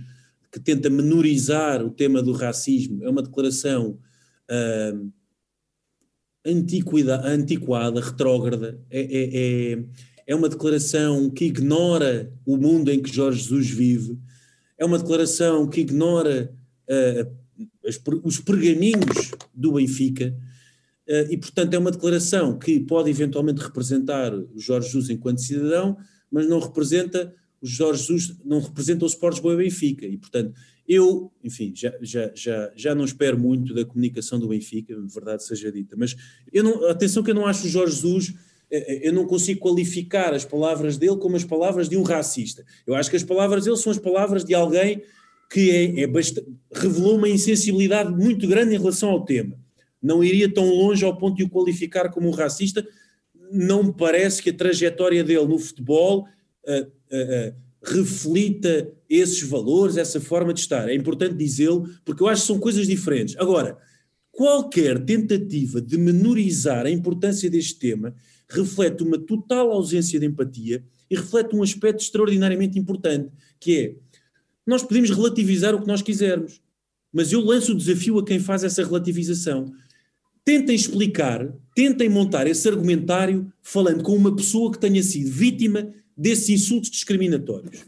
que 0.51 0.59
tenta 0.59 0.91
menorizar 0.91 1.87
o 1.87 1.91
tema 1.91 2.21
do 2.21 2.33
racismo, 2.33 3.05
é 3.05 3.09
uma 3.09 3.23
declaração 3.23 3.97
uh, 4.51 5.13
antiquada, 6.45 7.25
antiquada, 7.25 8.01
retrógrada, 8.01 8.81
é, 8.91 9.01
é, 9.03 9.73
é, 9.73 9.85
é 10.27 10.35
uma 10.35 10.49
declaração 10.49 11.31
que 11.31 11.45
ignora 11.45 12.33
o 12.45 12.57
mundo 12.57 12.91
em 12.91 13.01
que 13.01 13.15
Jorge 13.15 13.39
Jesus 13.39 13.71
vive, 13.71 14.19
é 14.77 14.85
uma 14.85 14.99
declaração 14.99 15.69
que 15.69 15.81
ignora 15.81 16.53
uh, 16.91 18.19
os 18.25 18.41
pergaminhos 18.41 19.31
do 19.55 19.75
Benfica, 19.75 20.37
e 21.31 21.37
portanto 21.37 21.75
é 21.75 21.79
uma 21.79 21.91
declaração 21.91 22.59
que 22.59 22.79
pode 22.81 23.11
eventualmente 23.11 23.61
representar 23.61 24.33
o 24.35 24.59
Jorge 24.59 24.87
Jesus 24.87 25.11
enquanto 25.11 25.41
cidadão, 25.41 25.97
mas 26.31 26.49
não 26.49 26.61
representa 26.61 27.35
o 27.61 27.67
Jorge 27.67 28.01
Jesus 28.03 28.37
não 28.45 28.61
representa 28.61 29.05
o 29.05 29.09
Sport 29.09 29.35
Lisboa 29.35 29.55
e 29.55 29.57
Benfica 29.57 30.07
e 30.07 30.17
portanto 30.17 30.55
eu, 30.89 31.33
enfim, 31.43 31.73
já, 31.75 31.93
já, 32.01 32.31
já, 32.35 32.73
já 32.75 32.95
não 32.95 33.05
espero 33.05 33.39
muito 33.39 33.73
da 33.73 33.85
comunicação 33.85 34.39
do 34.39 34.49
Benfica, 34.49 34.95
verdade 35.15 35.45
seja 35.45 35.71
dita, 35.71 35.97
mas 35.97 36.17
eu 36.53 36.65
não, 36.65 36.89
atenção 36.89 37.23
que 37.23 37.31
eu 37.31 37.35
não 37.35 37.47
acho 37.47 37.67
o 37.67 37.71
Jorge 37.71 37.95
Jesus, 37.95 38.35
eh, 38.71 38.95
eh, 38.95 39.09
eu 39.09 39.13
não 39.13 39.27
consigo 39.27 39.61
qualificar 39.61 40.35
as 40.35 40.45
palavras 40.45 40.99
dele 40.99 41.17
como 41.17 41.37
as 41.37 41.45
palavras 41.45 41.89
de 41.89 41.97
um 41.97 42.03
racista. 42.03 42.65
Eu 42.87 42.95
acho 42.95 43.11
que 43.11 43.17
as 43.17 43.23
palavras 43.23 43.65
dele 43.65 43.77
são 43.77 43.93
as 43.93 43.99
palavras 43.99 44.45
de 44.45 44.55
alguém 44.55 45.03
que 45.51 45.71
é, 45.71 46.01
é 46.01 46.07
bastante, 46.07 46.49
revelou 46.73 47.17
uma 47.17 47.29
insensibilidade 47.29 48.11
muito 48.11 48.49
grande 48.49 48.75
em 48.75 48.79
relação 48.79 49.11
ao 49.11 49.25
tema. 49.25 49.62
Não 50.03 50.25
iria 50.25 50.53
tão 50.53 50.69
longe 50.69 51.05
ao 51.05 51.17
ponto 51.17 51.37
de 51.37 51.45
o 51.45 51.49
qualificar 51.49 52.11
como 52.11 52.29
um 52.29 52.33
racista. 52.33 52.87
Não 53.51 53.85
me 53.85 53.93
parece 53.93 54.43
que 54.43 54.51
a 54.51 54.55
trajetória 54.55 55.23
dele 55.23 55.47
no 55.47 55.59
futebol 55.59 56.27
uh, 56.67 56.83
uh, 56.83 57.51
uh, 57.51 57.55
reflita 57.83 58.91
esses 59.09 59.43
valores, 59.43 59.97
essa 59.97 60.21
forma 60.21 60.53
de 60.53 60.61
estar. 60.61 60.89
É 60.89 60.95
importante 60.95 61.35
dizê-lo, 61.35 61.89
porque 62.05 62.23
eu 62.23 62.29
acho 62.29 62.43
que 62.43 62.47
são 62.47 62.59
coisas 62.59 62.87
diferentes. 62.87 63.37
Agora, 63.39 63.79
qualquer 64.31 64.99
tentativa 65.05 65.81
de 65.81 65.99
menorizar 65.99 66.87
a 66.87 66.91
importância 66.91 67.51
deste 67.51 67.79
tema 67.79 68.15
reflete 68.49 69.03
uma 69.03 69.19
total 69.19 69.71
ausência 69.71 70.19
de 70.19 70.27
empatia 70.27 70.85
e 71.11 71.17
reflete 71.17 71.55
um 71.55 71.63
aspecto 71.63 72.01
extraordinariamente 72.01 72.79
importante, 72.79 73.31
que 73.61 73.79
é 73.79 73.95
nós 74.67 74.83
podemos 74.83 75.11
relativizar 75.11 75.75
o 75.75 75.81
que 75.81 75.87
nós 75.87 76.03
quisermos, 76.03 76.61
mas 77.13 77.33
eu 77.33 77.41
lanço 77.41 77.73
o 77.73 77.77
desafio 77.77 78.19
a 78.19 78.25
quem 78.25 78.39
faz 78.39 78.63
essa 78.63 78.83
relativização. 78.83 79.73
Tentem 80.45 80.75
explicar, 80.75 81.53
tentem 81.75 82.09
montar 82.09 82.47
esse 82.49 82.69
argumentário 82.69 83.53
falando 83.63 84.03
com 84.03 84.17
uma 84.17 84.35
pessoa 84.35 84.73
que 84.73 84.79
tenha 84.79 85.03
sido 85.03 85.31
vítima 85.31 85.89
desses 86.17 86.49
insultos 86.49 86.91
discriminatórios. 86.91 87.85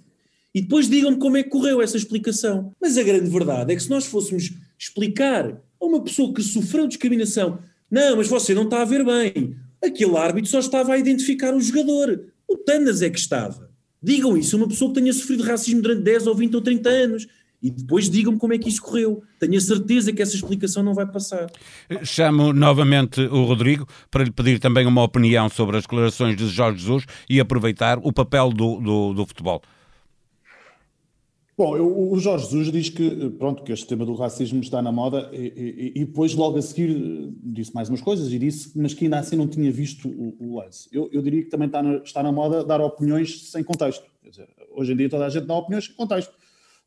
E 0.55 0.61
depois 0.61 0.89
digam-me 0.89 1.19
como 1.19 1.37
é 1.37 1.43
que 1.43 1.51
correu 1.51 1.83
essa 1.83 1.97
explicação. 1.97 2.73
Mas 2.81 2.97
a 2.97 3.03
grande 3.03 3.29
verdade 3.29 3.73
é 3.73 3.77
que 3.77 3.83
se 3.83 3.91
nós 3.91 4.07
fôssemos 4.07 4.53
explicar 4.79 5.61
a 5.81 5.85
uma 5.85 6.01
pessoa 6.03 6.33
que 6.33 6.43
sofreu 6.43 6.87
discriminação, 6.87 7.59
não, 7.91 8.17
mas 8.17 8.29
você 8.29 8.55
não 8.55 8.63
está 8.63 8.83
a 8.83 8.85
ver 8.85 9.05
bem, 9.05 9.57
aquele 9.83 10.17
árbitro 10.17 10.51
só 10.51 10.61
estava 10.61 10.93
a 10.93 10.99
identificar 10.99 11.55
o 11.55 11.61
jogador, 11.61 12.33
o 12.49 12.57
Tanas 12.57 13.03
é 13.03 13.11
que 13.11 13.19
estava. 13.19 13.69
Digam 14.01 14.37
isso 14.37 14.55
a 14.55 14.59
uma 14.59 14.69
pessoa 14.69 14.93
que 14.93 15.01
tenha 15.01 15.13
sofrido 15.13 15.43
racismo 15.43 15.83
durante 15.83 16.03
10 16.03 16.27
ou 16.29 16.35
20 16.35 16.55
ou 16.55 16.61
30 16.61 16.89
anos. 16.89 17.27
E 17.65 17.71
depois 17.71 18.11
digam-me 18.11 18.39
como 18.39 18.53
é 18.53 18.59
que 18.59 18.69
isso 18.69 18.83
correu. 18.83 19.23
Tenho 19.41 19.57
a 19.57 19.61
certeza 19.61 20.13
que 20.13 20.21
essa 20.21 20.37
explicação 20.37 20.83
não 20.83 20.93
vai 20.93 21.07
passar. 21.07 21.51
Chamo 22.03 22.53
novamente 22.53 23.23
o 23.23 23.45
Rodrigo 23.45 23.89
para 24.11 24.23
lhe 24.23 24.31
pedir 24.31 24.61
também 24.61 24.87
uma 24.87 25.03
opinião 25.03 25.49
sobre 25.49 25.79
as 25.79 25.85
declarações 25.85 26.37
de 26.37 26.47
Jorge 26.49 26.81
Jesus 26.81 27.07
e 27.27 27.41
aproveitar 27.41 27.99
o 28.03 28.13
papel 28.13 28.51
do, 28.51 28.79
do, 28.81 29.15
do 29.15 29.27
futebol. 29.27 29.63
Bom, 31.57 31.75
eu, 31.75 32.11
o 32.11 32.19
Jorge 32.19 32.45
Jesus 32.51 32.71
diz 32.71 32.91
que, 32.91 33.31
pronto, 33.39 33.63
que 33.63 33.73
este 33.73 33.87
tema 33.87 34.05
do 34.05 34.13
racismo 34.13 34.61
está 34.61 34.83
na 34.83 34.93
moda 34.93 35.31
e, 35.33 35.93
e, 35.95 36.01
e, 36.03 36.05
depois 36.05 36.35
logo 36.35 36.59
a 36.59 36.63
seguir 36.63 37.33
disse 37.43 37.73
mais 37.73 37.89
umas 37.89 38.03
coisas 38.03 38.31
e 38.31 38.39
disse, 38.39 38.77
mas 38.77 38.93
que 38.93 39.05
ainda 39.05 39.21
assim 39.21 39.37
não 39.37 39.49
tinha 39.49 39.73
visto 39.73 40.07
o, 40.07 40.37
o 40.39 40.57
lance. 40.59 40.87
Eu, 40.93 41.09
eu, 41.11 41.23
diria 41.23 41.43
que 41.43 41.49
também 41.49 41.69
está 41.69 41.83
na, 41.83 41.95
está 41.97 42.23
na 42.23 42.31
moda 42.31 42.63
dar 42.63 42.83
opiniões 42.83 43.51
sem 43.51 43.65
contexto. 43.65 44.05
Quer 44.23 44.29
dizer, 44.29 44.49
hoje 44.71 44.93
em 44.93 44.97
dia 44.97 45.09
toda 45.09 45.25
a 45.25 45.31
gente 45.31 45.47
dá 45.47 45.55
opiniões 45.57 45.87
sem 45.87 45.95
contexto. 45.95 46.35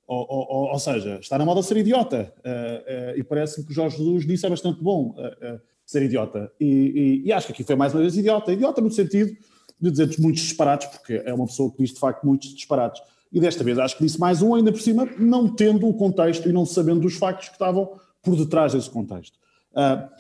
Ou, 0.08 0.26
ou, 0.30 0.72
ou 0.72 0.80
seja, 0.80 1.20
está 1.20 1.38
na 1.38 1.44
moda 1.44 1.62
ser 1.62 1.76
idiota. 1.76 2.34
Uh, 2.38 3.14
uh, 3.14 3.20
e 3.20 3.24
parece 3.24 3.62
que 3.64 3.72
o 3.72 3.74
Jorge 3.74 3.98
Jesus 3.98 4.26
disse 4.26 4.46
é 4.46 4.50
bastante 4.50 4.82
bom 4.82 5.10
uh, 5.10 5.60
ser 5.86 6.02
idiota. 6.02 6.50
E, 6.60 7.24
e, 7.26 7.34
acho 7.34 7.48
que 7.48 7.54
aqui 7.54 7.64
foi 7.64 7.76
mais 7.76 7.94
uma 7.94 8.00
vez 8.00 8.16
idiota. 8.16 8.54
Idiota 8.54 8.80
no 8.80 8.90
sentido 8.90 9.36
de 9.80 9.92
dizer 9.92 10.10
muitos 10.20 10.44
disparates, 10.44 10.88
porque 10.88 11.22
é 11.26 11.34
uma 11.34 11.46
pessoa 11.46 11.70
que 11.72 11.84
diz 11.84 11.94
de 11.94 12.00
facto 12.00 12.26
muitos 12.26 12.56
disparates. 12.56 13.02
E 13.32 13.40
desta 13.42 13.64
vez 13.64 13.78
acho 13.78 13.98
que 13.98 14.04
disse 14.04 14.18
mais 14.18 14.42
um, 14.42 14.56
ainda 14.56 14.72
por 14.72 14.80
cima, 14.80 15.06
não 15.20 15.54
tendo 15.54 15.88
o 15.88 15.94
contexto 15.94 16.48
e 16.48 16.54
não 16.54 16.66
sabendo 16.66 17.02
dos 17.02 17.16
factos 17.16 17.50
que 17.50 17.56
estavam 17.56 17.92
por 18.24 18.38
detrás 18.38 18.72
desse 18.72 18.90
contexto. 18.90 19.38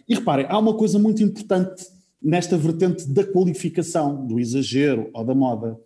E 0.08 0.13
reparem, 0.13 0.46
há 0.50 0.60
uma 0.60 0.75
coisa 0.75 1.00
muito 1.00 1.24
importante 1.24 1.86
nesta 2.22 2.58
vertente 2.58 3.08
da 3.08 3.24
qualificação, 3.24 4.27
do 4.27 4.39
exagero 4.39 5.10
ou 5.13 5.24
da 5.24 5.34
moda, 5.34 5.79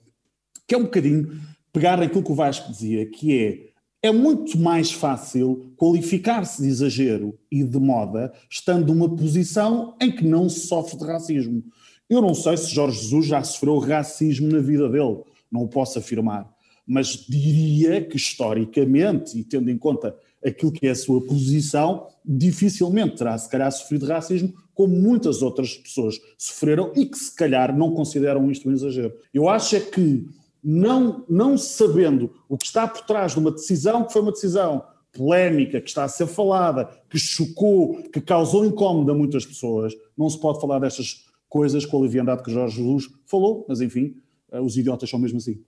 que 0.68 0.74
é 0.74 0.78
um 0.78 0.84
bocadinho 0.84 1.40
pegar 1.72 1.98
naquilo 1.98 2.24
que 2.24 2.32
o 2.32 2.36
Vasco 2.36 2.70
dizia, 2.70 3.06
que 3.06 3.38
é 3.38 3.71
é 4.02 4.12
muito 4.12 4.58
mais 4.58 4.92
fácil 4.92 5.74
qualificar-se 5.78 6.62
de 6.62 6.68
exagero 6.68 7.38
e 7.52 7.64
de 7.64 7.80
moda 7.80 8.34
estando 8.50 8.94
numa 8.94 9.16
posição 9.16 9.96
em 10.02 10.12
que 10.12 10.26
não 10.26 10.50
se 10.50 10.68
sofre 10.68 10.98
de 10.98 11.06
racismo. 11.06 11.64
Eu 12.10 12.22
não 12.22 12.34
sei 12.34 12.58
se 12.58 12.74
Jorge 12.74 13.00
Jesus 13.00 13.28
já 13.28 13.44
sofreu 13.44 13.78
racismo 13.78 14.48
na 14.48 14.60
vida 14.60 14.90
dele, 14.90 15.22
não 15.52 15.64
o 15.64 15.68
posso 15.68 16.00
afirmar 16.00 16.52
mas 16.92 17.26
diria 17.28 18.04
que 18.04 18.18
historicamente, 18.18 19.40
e 19.40 19.44
tendo 19.44 19.70
em 19.70 19.78
conta 19.78 20.14
aquilo 20.44 20.72
que 20.72 20.88
é 20.88 20.92
a 20.92 20.96
sua 20.96 21.26
posição, 21.26 22.08
dificilmente 22.26 23.16
terá 23.16 23.38
se 23.38 23.50
calhar 23.50 23.72
sofrido 23.72 24.06
racismo 24.06 24.54
como 24.74 24.96
muitas 24.96 25.42
outras 25.42 25.78
pessoas 25.78 26.16
sofreram 26.38 26.92
e 26.96 27.06
que 27.06 27.18
se 27.18 27.34
calhar 27.36 27.78
não 27.78 27.94
consideram 27.94 28.50
isto 28.52 28.68
um 28.68 28.74
exagero. 28.74 29.14
Eu 29.34 29.48
acho 29.48 29.76
é 29.76 29.80
que 29.80 30.26
não, 30.64 31.26
não 31.28 31.58
sabendo 31.58 32.32
o 32.48 32.58
que 32.58 32.66
está 32.66 32.88
por 32.88 33.02
trás 33.02 33.34
de 33.34 33.40
uma 33.40 33.52
decisão 33.52 34.04
que 34.04 34.14
foi 34.14 34.22
uma 34.22 34.32
decisão 34.32 34.84
polémica, 35.12 35.82
que 35.82 35.90
está 35.90 36.04
a 36.04 36.08
ser 36.08 36.28
falada, 36.28 36.90
que 37.10 37.20
chocou, 37.20 38.02
que 38.12 38.22
causou 38.22 38.66
incómodo 38.66 39.12
a 39.12 39.16
muitas 39.16 39.46
pessoas, 39.46 39.94
não 40.18 40.30
se 40.30 40.40
pode 40.40 40.62
falar 40.62 40.80
destas 40.80 41.26
coisas 41.50 41.86
com 41.86 41.98
a 41.98 42.02
leviandade 42.02 42.44
que 42.44 42.52
Jorge 42.52 42.78
Jesus 42.78 43.10
falou, 43.26 43.66
mas 43.68 43.82
enfim, 43.82 44.16
eh, 44.52 44.60
os 44.62 44.78
idiotas 44.78 45.10
são 45.10 45.20
mesmo 45.20 45.38
assim. 45.38 45.62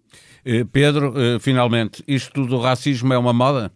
Eh, 0.46 0.64
Pedro, 0.64 1.14
eh, 1.20 1.40
finalmente, 1.40 2.02
isto 2.08 2.46
do 2.46 2.58
racismo 2.58 3.14
é 3.14 3.18
uma 3.18 3.34
moda? 3.34 3.72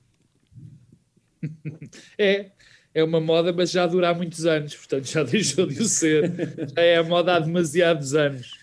É, 2.18 2.52
é 2.94 3.04
uma 3.04 3.22
moda, 3.22 3.54
mas 3.54 3.70
já 3.70 3.86
dura 3.86 4.10
há 4.10 4.14
muitos 4.14 4.46
anos, 4.46 4.76
portanto 4.76 5.06
já 5.06 5.22
deixou 5.24 5.68
de 5.68 5.80
o 5.80 5.86
ser. 5.86 6.32
Já 6.76 6.82
é 6.82 6.98
a 6.98 7.04
moda 7.04 7.36
há 7.36 7.40
demasiados 7.40 8.16
anos. 8.16 8.57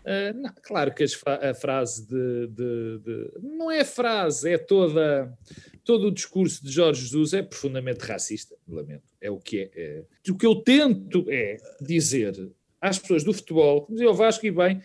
Uh, 0.00 0.32
não, 0.34 0.50
claro 0.62 0.94
que 0.94 1.04
a 1.04 1.54
frase 1.54 2.06
de, 2.06 2.46
de, 2.48 2.98
de, 3.00 3.32
Não 3.42 3.70
é 3.70 3.84
frase, 3.84 4.50
é 4.50 4.58
toda. 4.58 5.36
Todo 5.84 6.06
o 6.08 6.12
discurso 6.12 6.64
de 6.64 6.70
Jorge 6.70 7.02
Jesus 7.02 7.32
é 7.34 7.42
profundamente 7.42 8.04
racista, 8.04 8.54
lamento. 8.66 9.12
É 9.20 9.30
o 9.30 9.38
que 9.38 9.60
é. 9.60 9.70
é. 9.74 10.04
O 10.30 10.36
que 10.36 10.46
eu 10.46 10.56
tento 10.56 11.24
é 11.28 11.56
dizer 11.80 12.50
às 12.80 12.98
pessoas 12.98 13.24
do 13.24 13.32
futebol, 13.32 13.82
como 13.82 13.96
dizia 13.96 14.10
o 14.10 14.14
Vasco 14.14 14.46
e 14.46 14.50
bem, 14.50 14.80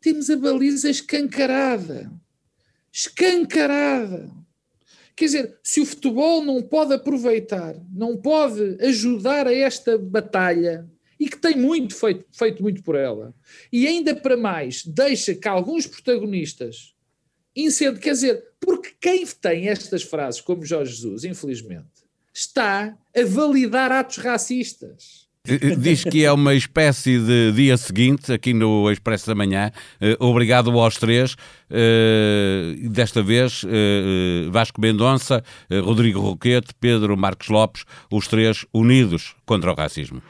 temos 0.00 0.28
a 0.28 0.36
baliza 0.36 0.90
escancarada. 0.90 2.10
Escancarada. 2.92 4.30
Quer 5.16 5.24
dizer, 5.26 5.58
se 5.62 5.80
o 5.80 5.86
futebol 5.86 6.44
não 6.44 6.60
pode 6.60 6.92
aproveitar, 6.92 7.76
não 7.92 8.16
pode 8.16 8.76
ajudar 8.84 9.46
a 9.46 9.54
esta 9.54 9.96
batalha, 9.96 10.88
e 11.18 11.28
que 11.28 11.36
tem 11.36 11.56
muito 11.56 11.94
feito, 11.94 12.24
feito 12.32 12.62
muito 12.62 12.82
por 12.82 12.94
ela, 12.94 13.34
e 13.72 13.86
ainda 13.86 14.14
para 14.14 14.36
mais, 14.36 14.84
deixa 14.84 15.34
que 15.34 15.48
alguns 15.48 15.86
protagonistas 15.86 16.94
incendem, 17.56 18.00
quer 18.00 18.12
dizer, 18.12 18.42
porque 18.60 18.92
quem 19.00 19.26
tem 19.26 19.68
estas 19.68 20.02
frases, 20.02 20.40
como 20.40 20.64
Jorge 20.64 20.92
Jesus, 20.92 21.24
infelizmente, 21.24 22.04
está 22.32 22.96
a 23.16 23.24
validar 23.24 23.92
atos 23.92 24.16
racistas. 24.16 25.24
Eh, 25.46 25.58
eh, 25.60 25.76
diz 25.76 26.02
que 26.02 26.24
é 26.24 26.32
uma 26.32 26.54
espécie 26.54 27.18
de 27.18 27.52
dia 27.52 27.76
seguinte, 27.76 28.32
aqui 28.32 28.54
no 28.54 28.90
Expresso 28.90 29.26
da 29.26 29.34
Manhã. 29.34 29.70
Uh, 30.00 30.24
obrigado 30.24 30.70
aos 30.80 30.96
três. 30.96 31.36
Desta 32.90 33.22
vez, 33.22 33.64
Vasco 34.50 34.80
Mendonça, 34.80 35.42
Rodrigo 35.82 36.20
Roquete, 36.20 36.72
Pedro 36.78 37.16
Marcos 37.16 37.48
Lopes, 37.48 37.84
os 38.10 38.28
três 38.28 38.64
unidos 38.72 39.34
contra 39.44 39.72
o 39.72 39.74
racismo. 39.74 40.22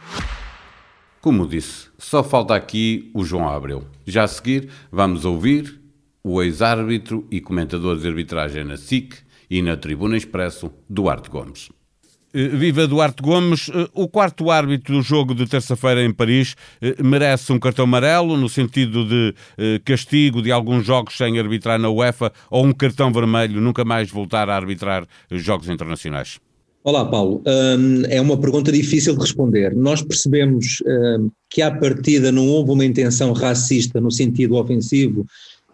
Como 1.25 1.49
disse, 1.49 1.87
só 1.97 2.23
falta 2.23 2.55
aqui 2.55 3.11
o 3.15 3.25
João 3.25 3.49
Abreu. 3.49 3.87
Já 4.07 4.25
a 4.25 4.29
seguir, 4.29 4.69
vamos 4.93 5.25
ouvir 5.25 5.81
o 6.23 6.43
ex-árbitro 6.43 7.27
e 7.31 7.41
comentador 7.41 7.97
de 7.97 8.07
arbitragem 8.07 8.63
na 8.63 8.77
SIC 8.77 9.15
e 9.49 9.63
na 9.63 9.75
Tribuna 9.75 10.19
Expresso, 10.19 10.71
Duarte 10.87 11.31
Gomes. 11.31 11.71
Eh, 12.35 12.49
viva 12.49 12.87
Duarte 12.87 13.23
Gomes, 13.23 13.71
eh, 13.71 13.89
o 13.95 14.07
quarto 14.07 14.51
árbitro 14.51 14.97
do 14.97 15.03
jogo 15.03 15.35
de 15.35 15.47
terça-feira 15.47 16.05
em 16.05 16.13
Paris 16.13 16.57
eh, 16.83 17.03
merece 17.03 17.51
um 17.55 17.59
cartão 17.59 17.85
amarelo 17.87 18.37
no 18.37 18.51
sentido 18.51 19.07
de 19.07 19.35
castigo 19.83 20.43
de 20.43 20.53
alguns 20.53 20.85
jogos 20.85 21.17
sem 21.17 21.39
arbitrar 21.39 21.79
na 21.79 21.89
UEFA 21.89 22.35
ou 22.51 22.67
um 22.67 22.73
cartão 22.73 23.11
vermelho, 23.11 23.63
nunca 23.63 23.83
mais 23.83 24.11
voltar 24.11 24.51
a 24.51 24.57
arbitrar 24.57 25.07
jogos 25.31 25.71
internacionais? 25.71 26.39
Olá, 26.87 27.03
Paulo. 27.03 27.43
Um, 27.47 28.03
é 28.11 28.21
uma 28.21 28.39
pergunta 28.39 28.71
difícil 28.71 29.15
de 29.15 29.21
responder. 29.23 29.75
Nós 29.75 30.03
percebemos 30.03 30.83
um, 30.87 31.31
que, 31.49 31.63
à 31.63 31.71
partida, 31.71 32.31
não 32.31 32.47
houve 32.47 32.73
uma 32.73 32.85
intenção 32.85 33.33
racista 33.33 33.99
no 34.03 34.11
sentido 34.11 34.57
ofensivo 34.57 35.25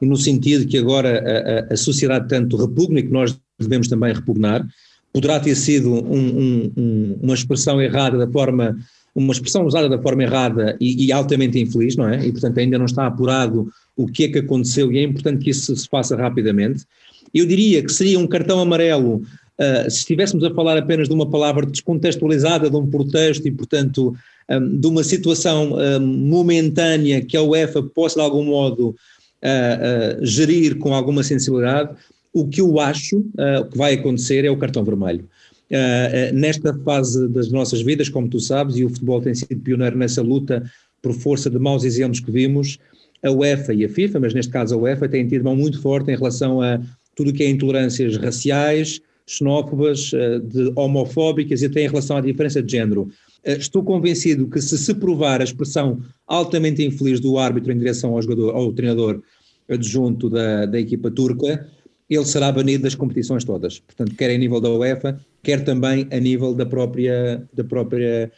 e 0.01 0.07
no 0.07 0.17
sentido 0.17 0.69
que 0.69 0.79
agora 0.79 1.67
a, 1.69 1.75
a 1.75 1.77
sociedade 1.77 2.29
tanto 2.29 2.57
repugna 2.57 3.01
e 3.01 3.03
que 3.03 3.11
nós 3.11 3.37
devemos 3.59 3.89
também 3.89 4.15
repugnar 4.15 4.65
poderá 5.13 5.41
ter 5.41 5.57
sido 5.57 5.93
um, 5.93 6.73
um, 6.77 7.19
uma 7.21 7.35
expressão 7.35 7.83
errada 7.83 8.17
da 8.17 8.31
forma, 8.31 8.79
uma 9.13 9.33
expressão 9.33 9.67
usada 9.67 9.89
da 9.89 10.01
forma 10.01 10.23
errada 10.23 10.77
e, 10.81 11.07
e, 11.07 11.11
altamente 11.11 11.59
infeliz, 11.59 11.97
não 11.97 12.09
é? 12.09 12.25
E 12.25 12.31
portanto 12.31 12.59
ainda 12.59 12.79
não 12.79 12.87
está 12.87 13.09
apurado 13.09 13.69
o 13.97 14.07
que 14.07 14.27
é 14.27 14.29
que 14.29 14.39
aconteceu 14.39 14.93
e 14.93 14.99
é 14.99 15.03
importante 15.03 15.43
que 15.43 15.51
isso 15.51 15.75
se 15.75 15.89
faça 15.89 16.15
rapidamente. 16.15 16.85
Eu 17.35 17.47
diria 17.47 17.83
que 17.83 17.93
seria 17.93 18.19
um 18.19 18.29
cartão 18.29 18.61
amarelo 18.61 19.23
se 19.89 19.99
estivéssemos 19.99 20.43
a 20.45 20.55
falar 20.55 20.79
apenas 20.79 21.09
de 21.09 21.15
uma 21.15 21.29
palavra 21.29 21.67
descontextualizada, 21.67 22.71
de 22.71 22.77
um 22.77 22.87
protesto 22.87 23.47
e 23.47 23.51
portanto 23.51 24.15
um, 24.49 24.79
de 24.79 24.87
uma 24.87 25.05
situação 25.05 25.75
um, 25.75 26.01
momentânea 26.01 27.21
que 27.21 27.37
a 27.37 27.43
UEFA 27.43 27.83
possa 27.83 28.17
de 28.17 28.23
algum 28.23 28.45
modo 28.45 28.95
gerir 30.21 30.77
com 30.79 30.95
alguma 30.95 31.23
sensibilidade 31.23 31.97
o 32.33 32.47
que 32.47 32.61
eu 32.61 32.79
acho 32.79 33.23
que 33.71 33.79
vai 33.79 33.95
acontecer 33.95 34.45
é 34.45 34.51
o 34.51 34.57
cartão 34.59 34.85
vermelho. 34.85 35.27
Nesta 36.35 36.75
fase 36.75 37.27
das 37.29 37.51
nossas 37.51 37.81
vidas, 37.81 38.11
como 38.11 38.29
tu 38.29 38.39
sabes, 38.39 38.77
e 38.77 38.85
o 38.85 38.91
futebol 38.91 39.21
tem 39.21 39.35
sido 39.35 39.59
pioneiro 39.61 39.97
nessa 39.97 40.21
luta 40.21 40.63
por 41.01 41.15
força 41.15 41.49
de 41.49 41.59
maus 41.59 41.85
exemplos 41.85 42.21
que 42.21 42.31
vimos, 42.31 42.79
a 43.23 43.31
UEFA 43.31 43.75
e 43.75 43.85
a 43.85 43.89
FIFA, 43.89 44.21
mas 44.21 44.35
neste 44.35 44.53
caso 44.53 44.75
a 44.75 44.79
UEFA, 44.79 45.09
têm 45.09 45.27
tido 45.27 45.45
mão 45.45 45.57
muito 45.57 45.81
forte 45.81 46.11
em 46.11 46.17
relação 46.17 46.61
a 46.61 46.81
tudo 47.15 47.31
o 47.31 47.33
que 47.33 47.43
é 47.43 47.49
intolerâncias 47.49 48.17
raciais, 48.17 49.01
xenófobas, 49.31 50.13
uh, 50.13 50.41
de 50.41 50.73
homofóbicas 50.75 51.63
e 51.63 51.67
até 51.67 51.83
em 51.83 51.89
relação 51.89 52.17
à 52.17 52.21
diferença 52.21 52.63
de 52.63 52.73
género. 52.73 53.03
Uh, 53.47 53.53
estou 53.53 53.83
convencido 53.83 54.49
que 54.49 54.61
se 54.61 54.77
se 54.77 54.95
provar 54.95 55.41
a 55.41 55.45
expressão 55.45 56.01
altamente 56.27 56.85
infeliz 56.85 57.21
do 57.21 57.39
árbitro 57.39 57.73
em 57.73 57.79
direção 57.79 58.15
ao, 58.15 58.23
jogador, 58.23 58.55
ao 58.55 58.73
treinador 58.73 59.23
adjunto 59.69 60.29
da, 60.29 60.67
da 60.67 60.81
equipa 60.81 61.11
turca, 61.11 61.67
ele 62.09 62.25
será 62.25 62.51
banido 62.51 62.83
das 62.83 62.97
competições 62.97 63.45
todas. 63.45 63.79
Portanto, 63.79 64.17
quer 64.17 64.35
a 64.35 64.37
nível 64.37 64.61
da 64.61 64.69
UEFA, 64.69 65.21
quer 65.45 65.63
também 65.65 66.09
a 66.11 66.19
nível 66.19 66.53
da 66.53 66.67
própria, 66.67 67.47
da 67.55 67.63
própria 67.63 68.33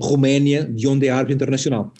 Roménia, 0.00 0.64
de 0.64 0.86
onde 0.86 1.06
é 1.06 1.10
árbitro 1.10 1.34
internacional. 1.34 1.92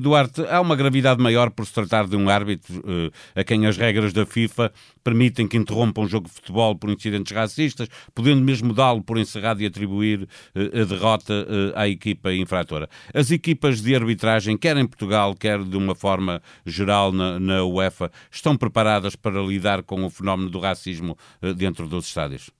Duarte, 0.00 0.42
há 0.48 0.60
uma 0.60 0.76
gravidade 0.76 1.22
maior 1.22 1.50
por 1.50 1.66
se 1.66 1.72
tratar 1.72 2.06
de 2.06 2.16
um 2.16 2.28
árbitro 2.28 2.78
uh, 2.78 3.10
a 3.34 3.44
quem 3.44 3.66
as 3.66 3.76
regras 3.76 4.12
da 4.12 4.26
FIFA 4.26 4.72
permitem 5.02 5.46
que 5.46 5.56
interrompa 5.56 6.00
um 6.00 6.08
jogo 6.08 6.28
de 6.28 6.34
futebol 6.34 6.74
por 6.74 6.90
incidentes 6.90 7.34
racistas, 7.34 7.88
podendo 8.14 8.42
mesmo 8.42 8.72
dá-lo 8.72 9.02
por 9.02 9.18
encerrado 9.18 9.62
e 9.62 9.66
atribuir 9.66 10.22
uh, 10.54 10.80
a 10.80 10.84
derrota 10.84 11.46
à 11.74 11.88
equipa 11.88 12.32
infratora. 12.32 12.88
As 13.14 13.30
equipas 13.30 13.80
de 13.80 13.94
arbitragem, 13.94 14.56
quer 14.56 14.76
em 14.76 14.86
Portugal, 14.86 15.34
quer 15.34 15.62
de 15.62 15.76
uma 15.76 15.94
forma 15.94 16.42
geral 16.66 17.12
na, 17.12 17.38
na 17.38 17.64
UEFA, 17.64 18.10
estão 18.30 18.56
preparadas 18.56 19.16
para 19.16 19.40
lidar 19.40 19.82
com 19.82 20.04
o 20.04 20.10
fenómeno 20.10 20.50
do 20.50 20.58
racismo 20.58 21.16
dentro 21.56 21.86
dos 21.86 22.06
estádios? 22.06 22.50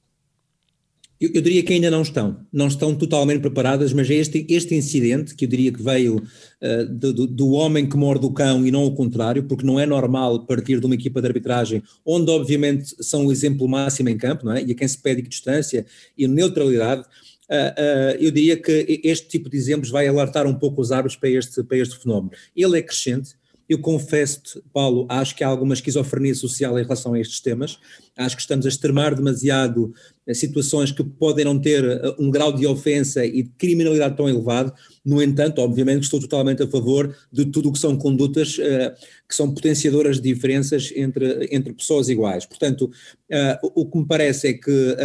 Eu, 1.21 1.31
eu, 1.35 1.43
diria 1.43 1.63
que 1.63 1.75
ainda 1.75 1.91
não 1.91 2.01
estão, 2.01 2.47
não 2.51 2.67
estão 2.67 2.95
totalmente 2.95 3.43
preparadas, 3.43 3.93
mas 3.93 4.09
este, 4.09 4.47
este 4.49 4.75
incidente, 4.75 5.35
que 5.35 5.45
eu 5.45 5.49
diria 5.51 5.71
que 5.71 5.83
veio 5.83 6.17
uh, 6.17 6.87
do, 6.89 7.27
do, 7.27 7.51
homem 7.51 7.87
que 7.87 7.95
morde 7.95 8.25
o 8.25 8.33
cão 8.33 8.67
e 8.67 8.71
não 8.71 8.87
o 8.87 8.95
contrário, 8.95 9.45
porque 9.45 9.67
não 9.67 9.79
é 9.79 9.85
normal 9.85 10.47
partir 10.47 10.81
de 10.81 10.87
uma 10.87 10.95
equipa 10.95 11.21
de 11.21 11.27
arbitragem, 11.27 11.83
onde 12.07 12.31
obviamente 12.31 12.95
são 13.05 13.27
o 13.27 13.33
exemplo 13.33 13.69
máximo 13.69 14.09
em 14.09 14.17
campo, 14.17 14.47
não 14.47 14.53
é? 14.53 14.63
e 14.63 14.73
a 14.73 14.75
quem 14.75 14.89
se 14.89 14.97
pede 14.97 15.21
distância 15.21 15.85
e 16.17 16.27
neutralidade, 16.27 17.03
uh, 17.03 17.05
uh, 17.05 18.17
eu 18.19 18.31
diria 18.31 18.57
que 18.57 19.03
este 19.05 19.29
tipo 19.29 19.51
de 19.51 19.59
exemplos 19.59 19.91
vai 19.91 20.09
alertar 20.09 20.47
um 20.47 20.55
pouco 20.55 20.81
os 20.81 20.91
árbitros 20.91 21.17
para 21.17 21.29
este, 21.29 21.63
para 21.63 21.77
este 21.77 21.99
fenómeno. 21.99 22.33
Ele 22.57 22.79
é 22.79 22.83
crescente, 22.83 23.35
eu 23.71 23.79
confesso-te, 23.79 24.61
Paulo, 24.73 25.07
acho 25.09 25.33
que 25.37 25.45
há 25.45 25.47
alguma 25.47 25.75
esquizofrenia 25.75 26.35
social 26.35 26.77
em 26.77 26.83
relação 26.83 27.15
a 27.15 27.21
estes 27.21 27.39
temas. 27.39 27.79
Acho 28.17 28.35
que 28.35 28.43
estamos 28.43 28.67
a 28.67 28.69
extremar 28.69 29.15
demasiado 29.15 29.95
eh, 30.27 30.35
situações 30.35 30.91
que 30.91 31.05
podem 31.05 31.45
não 31.45 31.57
ter 31.57 31.85
eh, 31.85 32.15
um 32.19 32.33
grau 32.33 32.53
de 32.53 32.67
ofensa 32.67 33.25
e 33.25 33.45
de 33.45 33.51
criminalidade 33.51 34.17
tão 34.17 34.29
elevado. 34.29 34.73
No 35.05 35.23
entanto, 35.23 35.61
obviamente 35.61 36.03
estou 36.03 36.19
totalmente 36.19 36.65
a 36.65 36.67
favor 36.67 37.17
de 37.33 37.45
tudo 37.45 37.69
o 37.69 37.73
que 37.73 37.79
são 37.79 37.97
condutas 37.97 38.59
uh, 38.59 38.93
que 39.29 39.35
são 39.37 39.55
potenciadoras 39.55 40.21
de 40.21 40.35
diferenças 40.35 40.93
entre, 40.97 41.49
entre 41.53 41.73
pessoas 41.73 42.09
iguais. 42.09 42.45
Portanto, 42.45 42.91
uh, 43.31 43.71
o 43.73 43.89
que 43.89 43.99
me 43.99 44.07
parece 44.07 44.49
é 44.49 44.53
que 44.53 44.97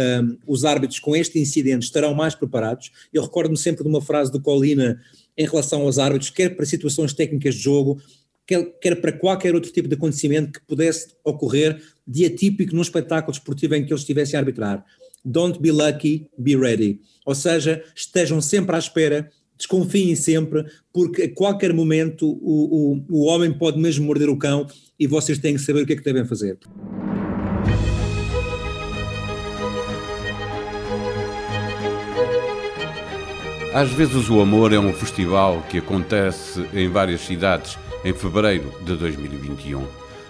os 0.44 0.64
árbitros 0.64 0.98
com 0.98 1.14
este 1.14 1.38
incidente 1.38 1.84
estarão 1.84 2.12
mais 2.14 2.34
preparados. 2.34 2.90
Eu 3.12 3.22
recordo-me 3.22 3.56
sempre 3.56 3.84
de 3.84 3.88
uma 3.88 4.02
frase 4.02 4.32
do 4.32 4.40
Colina 4.40 5.00
em 5.38 5.46
relação 5.46 5.82
aos 5.82 5.98
árbitros, 5.98 6.30
quer 6.30 6.56
para 6.56 6.66
situações 6.66 7.12
técnicas 7.12 7.54
de 7.54 7.62
jogo, 7.62 8.00
quer, 8.46 8.96
para 9.00 9.12
qualquer 9.12 9.54
outro 9.54 9.72
tipo 9.72 9.88
de 9.88 9.94
acontecimento 9.94 10.52
que 10.52 10.66
pudesse 10.66 11.08
ocorrer 11.24 11.82
de 12.06 12.24
atípico 12.24 12.74
num 12.74 12.82
espetáculo 12.82 13.32
desportivo 13.32 13.74
em 13.74 13.84
que 13.84 13.92
eles 13.92 14.02
estivessem 14.02 14.36
a 14.36 14.40
arbitrar. 14.40 14.84
Don't 15.24 15.58
be 15.60 15.72
lucky, 15.72 16.30
be 16.38 16.56
ready. 16.56 17.00
Ou 17.24 17.34
seja, 17.34 17.82
estejam 17.94 18.40
sempre 18.40 18.76
à 18.76 18.78
espera, 18.78 19.28
desconfiem 19.58 20.14
sempre, 20.14 20.64
porque 20.92 21.22
a 21.22 21.34
qualquer 21.34 21.72
momento 21.72 22.28
o, 22.40 22.94
o, 22.94 23.04
o 23.10 23.24
homem 23.24 23.52
pode 23.52 23.78
mesmo 23.78 24.06
morder 24.06 24.28
o 24.28 24.36
cão 24.36 24.66
e 24.98 25.06
vocês 25.06 25.38
têm 25.38 25.54
que 25.54 25.60
saber 25.60 25.82
o 25.82 25.86
que 25.86 25.94
é 25.94 25.96
que 25.96 26.04
devem 26.04 26.24
fazer. 26.24 26.58
Às 33.74 33.90
vezes 33.90 34.30
o 34.30 34.40
amor 34.40 34.72
é 34.72 34.78
um 34.78 34.92
festival 34.92 35.62
que 35.68 35.78
acontece 35.78 36.64
em 36.72 36.88
várias 36.88 37.20
cidades 37.20 37.76
em 38.06 38.14
fevereiro 38.14 38.72
de 38.84 38.94
2021. 38.94 39.84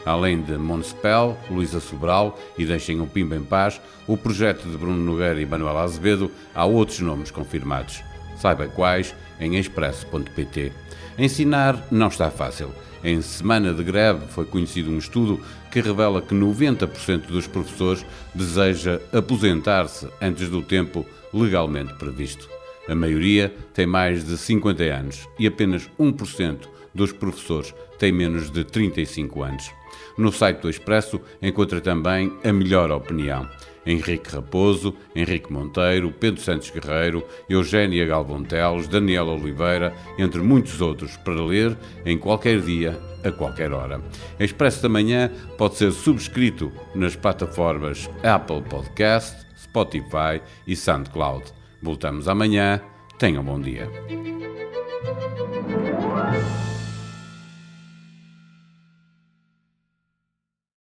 Além 0.06 0.40
de 0.40 0.56
Monspel, 0.56 1.36
Luísa 1.50 1.78
Sobral 1.78 2.38
e 2.56 2.64
Deixem 2.64 3.02
o 3.02 3.06
Pimba 3.06 3.36
em 3.36 3.44
Paz, 3.44 3.78
o 4.06 4.16
projeto 4.16 4.66
de 4.66 4.78
Bruno 4.78 5.04
Nogueira 5.04 5.38
e 5.38 5.44
Manuel 5.44 5.76
Azevedo, 5.76 6.30
há 6.54 6.64
outros 6.64 7.00
nomes 7.00 7.30
confirmados. 7.30 8.02
Saiba 8.38 8.66
quais 8.66 9.14
em 9.38 9.56
expresso.pt. 9.58 10.72
Ensinar 11.18 11.86
não 11.90 12.08
está 12.08 12.30
fácil. 12.30 12.70
Em 13.04 13.20
semana 13.20 13.74
de 13.74 13.84
greve 13.84 14.26
foi 14.28 14.46
conhecido 14.46 14.90
um 14.90 14.96
estudo 14.96 15.38
que 15.70 15.82
revela 15.82 16.22
que 16.22 16.34
90% 16.34 17.26
dos 17.26 17.46
professores 17.46 18.06
deseja 18.34 19.02
aposentar-se 19.12 20.08
antes 20.22 20.48
do 20.48 20.62
tempo 20.62 21.04
legalmente 21.30 21.92
previsto. 21.96 22.48
A 22.88 22.94
maioria 22.94 23.54
tem 23.74 23.86
mais 23.86 24.24
de 24.24 24.38
50 24.38 24.82
anos 24.84 25.28
e 25.38 25.46
apenas 25.46 25.90
1% 26.00 26.75
dos 26.96 27.12
professores 27.12 27.74
tem 27.98 28.10
menos 28.10 28.50
de 28.50 28.64
35 28.64 29.42
anos. 29.42 29.70
No 30.18 30.32
site 30.32 30.60
do 30.60 30.70
Expresso 30.70 31.20
encontra 31.40 31.80
também 31.80 32.32
a 32.42 32.52
melhor 32.52 32.90
opinião. 32.90 33.48
Henrique 33.86 34.34
Raposo, 34.34 34.94
Henrique 35.14 35.52
Monteiro, 35.52 36.10
Pedro 36.10 36.40
Santos 36.40 36.70
Guerreiro, 36.70 37.24
Eugénia 37.48 38.04
Galvão 38.04 38.42
Teles, 38.42 38.88
Daniela 38.88 39.32
Oliveira, 39.32 39.94
entre 40.18 40.40
muitos 40.40 40.80
outros, 40.80 41.16
para 41.18 41.40
ler 41.40 41.76
em 42.04 42.18
qualquer 42.18 42.60
dia, 42.60 43.00
a 43.22 43.30
qualquer 43.30 43.72
hora. 43.72 44.00
O 44.40 44.42
Expresso 44.42 44.82
da 44.82 44.88
Manhã 44.88 45.30
pode 45.56 45.76
ser 45.76 45.92
subscrito 45.92 46.72
nas 46.94 47.14
plataformas 47.14 48.10
Apple 48.24 48.62
Podcast, 48.62 49.46
Spotify 49.56 50.42
e 50.66 50.74
SoundCloud. 50.74 51.44
Voltamos 51.80 52.26
amanhã. 52.26 52.80
Tenham 53.18 53.42
um 53.42 53.46
bom 53.46 53.60
dia. 53.60 53.88